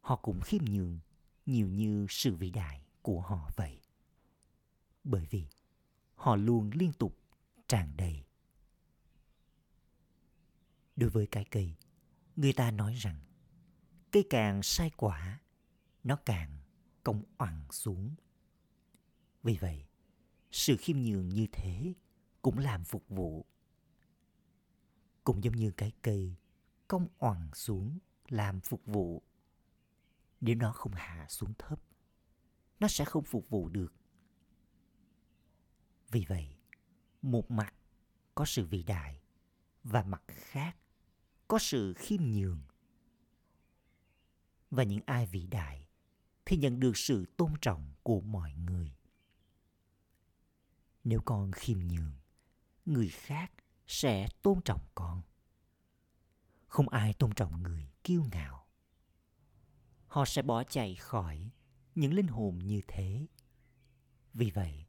họ 0.01 0.17
cũng 0.17 0.41
khiêm 0.41 0.65
nhường 0.65 0.99
nhiều 1.47 1.69
như 1.69 2.07
sự 2.11 2.37
vĩ 2.37 2.51
đại 2.51 2.85
của 3.03 3.21
họ 3.21 3.51
vậy 3.57 3.81
bởi 5.07 5.27
vì 5.31 5.47
họ 6.15 6.37
luôn 6.37 6.71
liên 6.75 6.93
tục 6.93 7.19
tràn 7.69 7.97
đầy. 7.97 8.25
Đối 10.97 11.11
với 11.11 11.27
cái 11.27 11.45
cây, 11.45 11.75
người 12.37 12.53
ta 12.53 12.71
nói 12.71 12.95
rằng 12.95 13.21
cây 14.11 14.27
càng 14.31 14.63
sai 14.63 14.91
quả, 14.97 15.41
nó 16.05 16.17
càng 16.17 16.59
cong 17.05 17.23
oằn 17.39 17.67
xuống. 17.71 18.15
Vì 19.43 19.57
vậy, 19.57 19.87
sự 20.51 20.77
khiêm 20.77 20.97
nhường 20.97 21.29
như 21.29 21.47
thế 21.53 21.95
cũng 22.43 22.59
làm 22.59 22.85
phục 22.85 23.09
vụ. 23.09 23.47
Cũng 25.25 25.45
giống 25.45 25.57
như 25.57 25.71
cái 25.71 25.93
cây 26.03 26.37
cong 26.89 27.09
oằn 27.19 27.51
xuống 27.55 27.99
làm 28.29 28.61
phục 28.61 28.87
vụ. 28.87 29.23
Nếu 30.41 30.55
nó 30.55 30.73
không 30.73 30.93
hạ 30.95 31.27
xuống 31.29 31.53
thấp, 31.59 31.83
nó 32.81 32.89
sẽ 32.89 33.05
không 33.05 33.25
phục 33.25 33.51
vụ 33.51 33.69
được 33.69 33.96
vì 36.11 36.25
vậy, 36.29 36.57
một 37.23 37.51
mặt 37.51 37.75
có 38.35 38.45
sự 38.45 38.67
vĩ 38.67 38.83
đại 38.83 39.21
và 39.85 40.03
mặt 40.03 40.23
khác 40.29 40.77
có 41.49 41.59
sự 41.59 41.95
khiêm 41.95 42.23
nhường. 42.23 42.61
Và 44.71 44.83
những 44.83 45.01
ai 45.07 45.27
vĩ 45.27 45.47
đại 45.47 45.89
thì 46.45 46.57
nhận 46.57 46.81
được 46.81 46.97
sự 46.97 47.27
tôn 47.37 47.55
trọng 47.61 47.95
của 48.03 48.21
mọi 48.21 48.55
người. 48.55 48.97
Nếu 51.05 51.21
con 51.25 51.53
khiêm 51.53 51.79
nhường, 51.79 52.13
người 52.85 53.09
khác 53.09 53.53
sẽ 53.87 54.29
tôn 54.43 54.61
trọng 54.65 54.81
con. 54.95 55.23
Không 56.67 56.89
ai 56.89 57.13
tôn 57.13 57.35
trọng 57.35 57.63
người 57.63 57.91
kiêu 58.05 58.25
ngạo. 58.33 58.67
Họ 60.07 60.25
sẽ 60.25 60.43
bỏ 60.43 60.65
chạy 60.65 60.95
khỏi 60.95 61.51
những 61.95 62.15
linh 62.15 62.27
hồn 62.27 62.59
như 62.59 62.81
thế. 62.89 63.27
Vì 64.35 64.51
vậy 64.51 64.86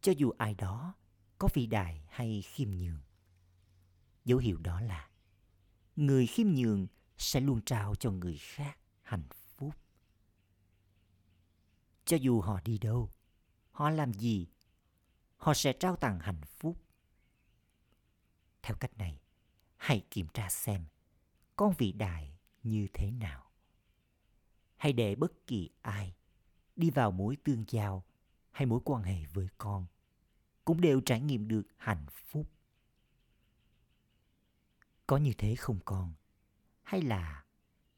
cho 0.00 0.12
dù 0.12 0.30
ai 0.30 0.54
đó 0.54 0.94
có 1.38 1.48
vĩ 1.54 1.66
đại 1.66 2.02
hay 2.08 2.42
khiêm 2.42 2.70
nhường. 2.70 3.00
Dấu 4.24 4.38
hiệu 4.38 4.58
đó 4.58 4.80
là 4.80 5.10
người 5.96 6.26
khiêm 6.26 6.46
nhường 6.48 6.86
sẽ 7.18 7.40
luôn 7.40 7.60
trao 7.66 7.94
cho 7.94 8.10
người 8.10 8.38
khác 8.38 8.78
hạnh 9.02 9.28
phúc. 9.56 9.74
Cho 12.04 12.16
dù 12.16 12.40
họ 12.40 12.60
đi 12.64 12.78
đâu, 12.78 13.10
họ 13.70 13.90
làm 13.90 14.12
gì, 14.12 14.46
họ 15.36 15.54
sẽ 15.54 15.72
trao 15.72 15.96
tặng 15.96 16.20
hạnh 16.20 16.40
phúc. 16.46 16.76
Theo 18.62 18.76
cách 18.76 18.98
này, 18.98 19.20
hãy 19.76 20.06
kiểm 20.10 20.26
tra 20.34 20.48
xem 20.48 20.84
con 21.56 21.72
vĩ 21.78 21.92
đại 21.92 22.38
như 22.62 22.86
thế 22.94 23.10
nào. 23.10 23.50
Hãy 24.76 24.92
để 24.92 25.14
bất 25.14 25.46
kỳ 25.46 25.70
ai 25.82 26.14
đi 26.76 26.90
vào 26.90 27.10
mối 27.10 27.36
tương 27.44 27.64
giao 27.68 28.04
hay 28.58 28.66
mối 28.66 28.80
quan 28.84 29.02
hệ 29.02 29.24
với 29.32 29.48
con 29.58 29.86
cũng 30.64 30.80
đều 30.80 31.00
trải 31.00 31.20
nghiệm 31.20 31.48
được 31.48 31.62
hạnh 31.76 32.06
phúc. 32.08 32.50
Có 35.06 35.16
như 35.16 35.32
thế 35.38 35.56
không 35.56 35.78
con? 35.84 36.14
Hay 36.82 37.02
là 37.02 37.44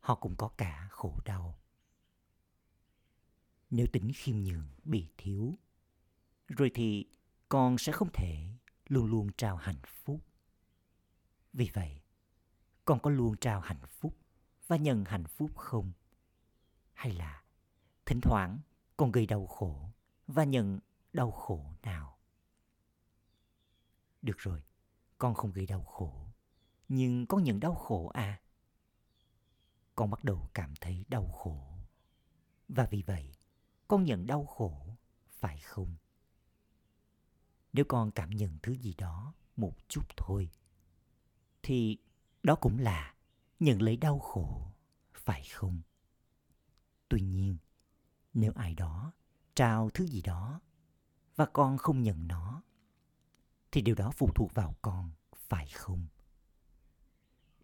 họ 0.01 0.15
cũng 0.15 0.37
có 0.37 0.49
cả 0.49 0.89
khổ 0.91 1.21
đau? 1.25 1.61
Nếu 3.71 3.87
tính 3.93 4.13
khiêm 4.15 4.37
nhường 4.37 4.69
bị 4.85 5.09
thiếu 5.17 5.59
rồi 6.49 6.71
thì 6.75 7.07
con 7.49 7.79
sẽ 7.79 7.93
không 7.93 8.09
thể 8.13 8.49
luôn 8.89 9.07
luôn 9.07 9.29
trao 9.37 9.57
hạnh 9.57 9.81
phúc. 9.87 10.21
Vì 11.53 11.71
vậy, 11.75 12.01
con 12.85 13.01
có 13.01 13.11
luôn 13.11 13.37
trao 13.37 13.61
hạnh 13.61 13.87
phúc 13.87 14.17
và 14.67 14.77
nhận 14.77 15.05
hạnh 15.05 15.25
phúc 15.25 15.57
không? 15.57 15.93
Hay 16.93 17.13
là 17.13 17.43
thỉnh 18.07 18.21
thoảng 18.21 18.59
con 18.97 19.13
gây 19.13 19.27
đau 19.27 19.47
khổ? 19.47 19.91
Và 20.33 20.45
nhận 20.45 20.79
đau 21.13 21.31
khổ 21.31 21.75
nào? 21.83 22.19
Được 24.23 24.39
rồi, 24.39 24.63
con 25.19 25.35
không 25.35 25.53
gây 25.53 25.67
đau 25.67 25.85
khổ, 25.85 26.27
nhưng 26.89 27.27
con 27.27 27.45
nhận 27.45 27.61
đau 27.61 27.75
khổ 27.75 28.09
à? 28.15 28.41
Con 29.95 30.11
bắt 30.11 30.25
đầu 30.25 30.51
cảm 30.55 30.75
thấy 30.81 31.05
đau 31.09 31.29
khổ. 31.29 31.79
Và 32.69 32.87
vì 32.91 33.03
vậy 33.03 33.33
con 33.89 34.05
nhận 34.05 34.27
đau 34.27 34.47
khổ, 34.47 34.97
phải 35.31 35.59
không? 35.59 35.95
Nếu 37.73 37.85
con 37.89 38.11
cảm 38.11 38.31
nhận 38.31 38.59
thứ 38.63 38.73
gì 38.73 38.95
đó 38.99 39.35
một 39.57 39.75
chút 39.89 40.05
thôi, 40.17 40.51
thì 41.63 41.99
đó 42.43 42.55
cũng 42.55 42.79
là 42.79 43.15
nhận 43.61 43.83
lấy 43.83 43.97
đau 43.97 44.19
khổ, 44.19 44.73
phải 45.15 45.45
không? 45.45 45.81
Tuy 47.09 47.21
nhiên, 47.21 47.59
nếu 48.35 48.53
ai 48.55 48.75
đó 48.75 49.13
trao 49.61 49.91
thứ 49.91 50.07
gì 50.07 50.23
đó, 50.23 50.61
và 51.37 51.47
con 51.47 51.79
không 51.79 52.03
nhận 52.03 52.29
nó, 52.29 52.63
thì 53.73 53.83
điều 53.83 53.95
đó 53.95 54.11
phụ 54.11 54.31
thuộc 54.35 54.55
vào 54.55 54.75
con, 54.83 55.11
phải 55.33 55.69
không? 55.69 56.07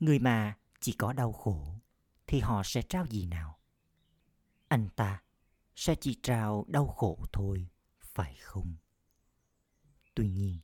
Người 0.00 0.18
mà 0.18 0.56
chỉ 0.80 0.92
có 0.92 1.12
đau 1.12 1.32
khổ, 1.32 1.80
thì 2.26 2.40
họ 2.40 2.62
sẽ 2.64 2.82
trao 2.82 3.06
gì 3.06 3.26
nào? 3.26 3.58
Anh 4.68 4.88
ta 4.96 5.22
sẽ 5.76 5.94
chỉ 6.00 6.18
trao 6.22 6.64
đau 6.68 6.86
khổ 6.86 7.24
thôi, 7.32 7.68
phải 8.00 8.36
không? 8.42 8.76
Tuy 10.14 10.28
nhiên, 10.28 10.58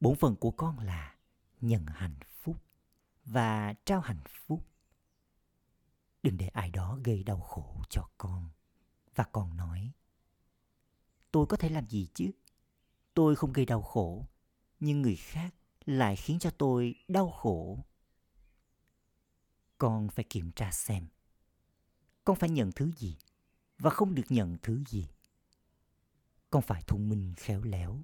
bổn 0.00 0.16
phận 0.16 0.36
của 0.36 0.50
con 0.50 0.78
là 0.78 1.16
nhận 1.60 1.86
hạnh 1.86 2.18
phúc 2.42 2.56
và 3.24 3.74
trao 3.84 4.00
hạnh 4.00 4.22
phúc. 4.28 4.66
Đừng 6.22 6.36
để 6.36 6.48
ai 6.48 6.70
đó 6.70 6.98
gây 7.04 7.24
đau 7.24 7.40
khổ 7.40 7.82
cho 7.90 8.08
con. 8.18 8.50
Và 9.14 9.24
con 9.24 9.56
nói 9.56 9.92
tôi 11.32 11.46
có 11.46 11.56
thể 11.56 11.68
làm 11.68 11.88
gì 11.88 12.08
chứ? 12.14 12.30
Tôi 13.14 13.36
không 13.36 13.52
gây 13.52 13.66
đau 13.66 13.82
khổ, 13.82 14.28
nhưng 14.80 15.02
người 15.02 15.16
khác 15.16 15.54
lại 15.84 16.16
khiến 16.16 16.38
cho 16.38 16.50
tôi 16.50 16.94
đau 17.08 17.30
khổ. 17.30 17.84
Con 19.78 20.08
phải 20.08 20.24
kiểm 20.24 20.52
tra 20.52 20.70
xem, 20.72 21.06
con 22.24 22.36
phải 22.36 22.50
nhận 22.50 22.72
thứ 22.72 22.92
gì 22.92 23.18
và 23.78 23.90
không 23.90 24.14
được 24.14 24.26
nhận 24.28 24.56
thứ 24.62 24.84
gì. 24.88 25.08
Con 26.50 26.62
phải 26.62 26.82
thông 26.86 27.08
minh 27.08 27.34
khéo 27.36 27.62
léo 27.62 28.02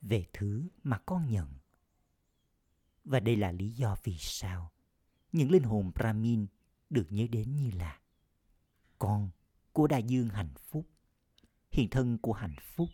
về 0.00 0.26
thứ 0.32 0.68
mà 0.82 0.98
con 0.98 1.30
nhận. 1.30 1.54
Và 3.04 3.20
đây 3.20 3.36
là 3.36 3.52
lý 3.52 3.70
do 3.70 3.96
vì 4.04 4.16
sao 4.18 4.72
những 5.32 5.50
linh 5.50 5.62
hồn 5.62 5.92
brahmin 5.94 6.46
được 6.90 7.06
nhớ 7.10 7.26
đến 7.30 7.56
như 7.56 7.70
là, 7.70 8.00
con 8.98 9.30
của 9.72 9.86
đại 9.86 10.02
dương 10.02 10.28
hạnh 10.28 10.54
phúc 10.58 10.86
hiện 11.70 11.90
thân 11.90 12.18
của 12.18 12.32
hạnh 12.32 12.56
phúc. 12.60 12.88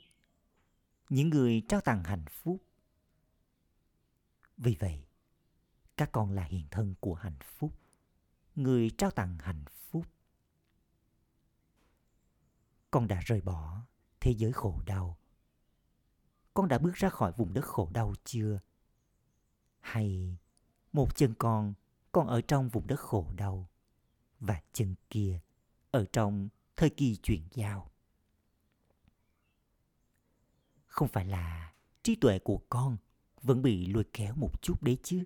Những 1.09 1.31
người 1.31 1.63
trao 1.69 1.81
tặng 1.81 2.05
hạnh 2.05 2.25
phúc. 2.31 2.63
Vì 4.57 4.77
vậy, 4.81 5.07
các 5.97 6.13
con 6.13 6.33
là 6.33 6.45
hiện 6.45 6.67
thân 6.71 6.95
của 7.01 7.15
hạnh 7.15 7.39
phúc. 7.43 7.73
Người 8.55 8.91
trao 8.99 9.11
tặng 9.11 9.39
hạnh 9.41 9.65
phúc. 9.91 10.07
Con 12.91 13.09
đã 13.09 13.21
rời 13.21 13.41
bỏ 13.41 13.87
thế 14.21 14.31
giới 14.31 14.53
khổ 14.53 14.81
đau. 14.87 15.19
Con 16.55 16.69
đã 16.69 16.79
bước 16.79 16.95
ra 16.95 17.09
khỏi 17.09 17.33
vùng 17.37 17.55
đất 17.55 17.65
khổ 17.65 17.91
đau 17.93 18.15
chưa? 18.25 18.61
Hay 19.81 20.37
một 20.93 21.17
chân 21.17 21.35
con 21.39 21.75
còn 22.13 22.27
ở 22.27 22.41
trong 22.41 22.69
vùng 22.69 22.87
đất 22.87 23.01
khổ 23.01 23.33
đau 23.37 23.69
và 24.41 24.63
chân 24.73 24.95
kia 25.11 25.41
ở 25.91 26.07
trong 26.13 26.49
thời 26.77 26.91
kỳ 26.91 27.17
chuyển 27.17 27.49
giao? 27.55 27.91
Không 30.97 31.09
phải 31.09 31.25
là 31.25 31.73
trí 32.03 32.17
tuệ 32.17 32.39
của 32.39 32.61
con 32.71 32.97
vẫn 33.43 33.63
bị 33.63 33.87
lôi 33.87 34.05
kéo 34.13 34.35
một 34.35 34.63
chút 34.63 34.83
đấy 34.83 34.99
chứ? 35.03 35.25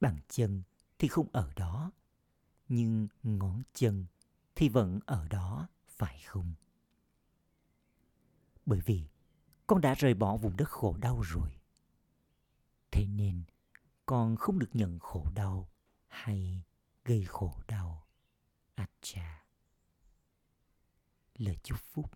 Bàn 0.00 0.18
chân 0.28 0.62
thì 0.98 1.08
không 1.08 1.28
ở 1.32 1.52
đó, 1.56 1.92
nhưng 2.68 3.08
ngón 3.22 3.62
chân 3.74 4.06
thì 4.54 4.68
vẫn 4.68 5.00
ở 5.06 5.28
đó, 5.28 5.68
phải 5.88 6.20
không? 6.26 6.52
Bởi 8.66 8.80
vì 8.80 9.08
con 9.66 9.80
đã 9.80 9.94
rời 9.94 10.14
bỏ 10.14 10.36
vùng 10.36 10.56
đất 10.56 10.68
khổ 10.68 10.96
đau 10.96 11.20
rồi. 11.20 11.50
Thế 12.90 13.06
nên 13.06 13.42
con 14.06 14.36
không 14.36 14.58
được 14.58 14.70
nhận 14.72 14.98
khổ 14.98 15.26
đau 15.34 15.68
hay 16.08 16.62
gây 17.04 17.24
khổ 17.24 17.60
đau. 17.68 18.06
Acha. 18.74 19.44
Lời 21.34 21.56
chúc 21.62 21.78
phúc 21.78 22.10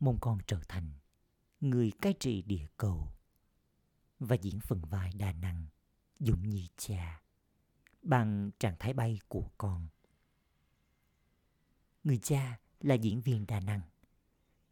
mong 0.00 0.18
con 0.20 0.38
trở 0.46 0.60
thành 0.68 0.92
người 1.60 1.92
cai 2.02 2.12
trị 2.12 2.42
địa 2.42 2.66
cầu. 2.76 3.12
Và 4.18 4.36
diễn 4.36 4.60
phần 4.60 4.82
vai 4.84 5.12
đa 5.14 5.32
năng 5.32 5.66
giống 6.20 6.42
như 6.42 6.66
cha, 6.76 7.22
bằng 8.02 8.50
trạng 8.58 8.76
thái 8.78 8.92
bay 8.92 9.20
của 9.28 9.50
con. 9.58 9.88
Người 12.04 12.18
cha 12.18 12.58
là 12.80 12.94
diễn 12.94 13.20
viên 13.20 13.46
đa 13.46 13.60
năng, 13.60 13.80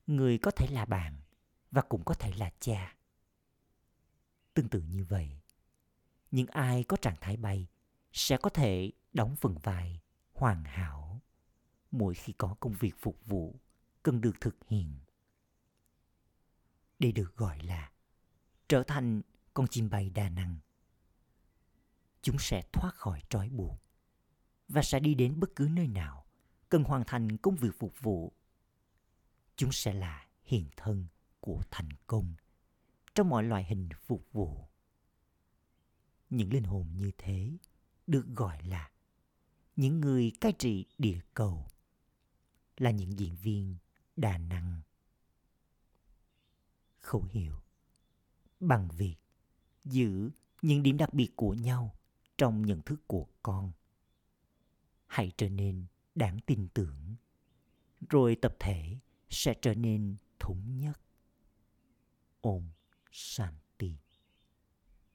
người 0.07 0.39
có 0.39 0.51
thể 0.51 0.67
là 0.67 0.85
bạn 0.85 1.21
và 1.71 1.83
cũng 1.83 2.05
có 2.05 2.15
thể 2.15 2.33
là 2.37 2.51
cha. 2.61 2.97
Tương 4.55 4.69
tự 4.69 4.81
như 4.81 5.05
vậy, 5.05 5.31
những 6.31 6.47
ai 6.47 6.85
có 6.85 6.97
trạng 6.97 7.17
thái 7.21 7.37
bay 7.37 7.67
sẽ 8.13 8.37
có 8.37 8.51
thể 8.51 8.93
đóng 9.13 9.37
phần 9.37 9.59
vai 9.63 10.01
hoàn 10.33 10.65
hảo 10.65 11.23
mỗi 11.91 12.15
khi 12.15 12.33
có 12.33 12.57
công 12.61 12.73
việc 12.73 12.95
phục 12.99 13.27
vụ 13.27 13.61
cần 14.03 14.21
được 14.21 14.41
thực 14.41 14.57
hiện 14.69 14.99
để 16.99 17.13
được 17.13 17.37
gọi 17.37 17.59
là 17.63 17.93
trở 18.69 18.83
thành 18.83 19.23
con 19.55 19.67
chim 19.67 19.91
bay 19.91 20.11
đa 20.11 20.29
năng. 20.29 20.57
Chúng 22.23 22.39
sẽ 22.39 22.63
thoát 22.73 22.95
khỏi 22.95 23.23
trói 23.29 23.49
buộc 23.49 23.83
và 24.69 24.83
sẽ 24.83 25.01
đi 25.01 25.15
đến 25.15 25.41
bất 25.41 25.51
cứ 25.57 25.69
nơi 25.71 25.87
nào 25.87 26.27
cần 26.69 26.85
hoàn 26.85 27.05
thành 27.07 27.37
công 27.37 27.57
việc 27.57 27.79
phục 27.79 28.01
vụ. 28.01 28.33
Chúng 29.57 29.73
sẽ 29.73 29.93
là 29.95 30.27
hiện 30.43 30.69
thân 30.77 31.07
của 31.41 31.63
thành 31.71 31.89
công 32.07 32.35
trong 33.15 33.29
mọi 33.29 33.45
loại 33.45 33.65
hình 33.65 33.89
phục 34.07 34.33
vụ. 34.33 34.69
Những 36.31 36.53
linh 36.53 36.65
hồn 36.65 36.89
như 36.97 37.11
thế 37.19 37.57
được 38.07 38.27
gọi 38.27 38.63
là 38.63 38.91
những 39.77 40.01
người 40.01 40.33
cai 40.41 40.53
trị 40.53 40.87
địa 40.99 41.21
cầu, 41.35 41.69
là 42.77 42.91
những 42.91 43.19
diễn 43.19 43.37
viên 43.37 43.77
đa 44.17 44.39
năng 44.39 44.81
khẩu 47.07 47.23
hiệu 47.31 47.61
bằng 48.61 48.89
việc 48.97 49.17
giữ 49.85 50.31
những 50.63 50.83
điểm 50.83 50.97
đặc 50.97 51.15
biệt 51.15 51.33
của 51.37 51.55
nhau 51.55 51.97
trong 52.39 52.67
nhận 52.67 52.83
thức 52.83 53.01
của 53.07 53.27
con. 53.43 53.73
Hãy 55.07 55.33
trở 55.37 55.49
nên 55.49 55.87
đáng 56.15 56.39
tin 56.47 56.69
tưởng, 56.75 57.17
rồi 58.09 58.37
tập 58.43 58.57
thể 58.59 58.99
sẽ 59.31 59.55
trở 59.63 59.75
nên 59.75 60.17
thống 60.39 60.79
nhất. 60.79 61.01
Ôm 62.41 62.69
sanh 63.11 63.55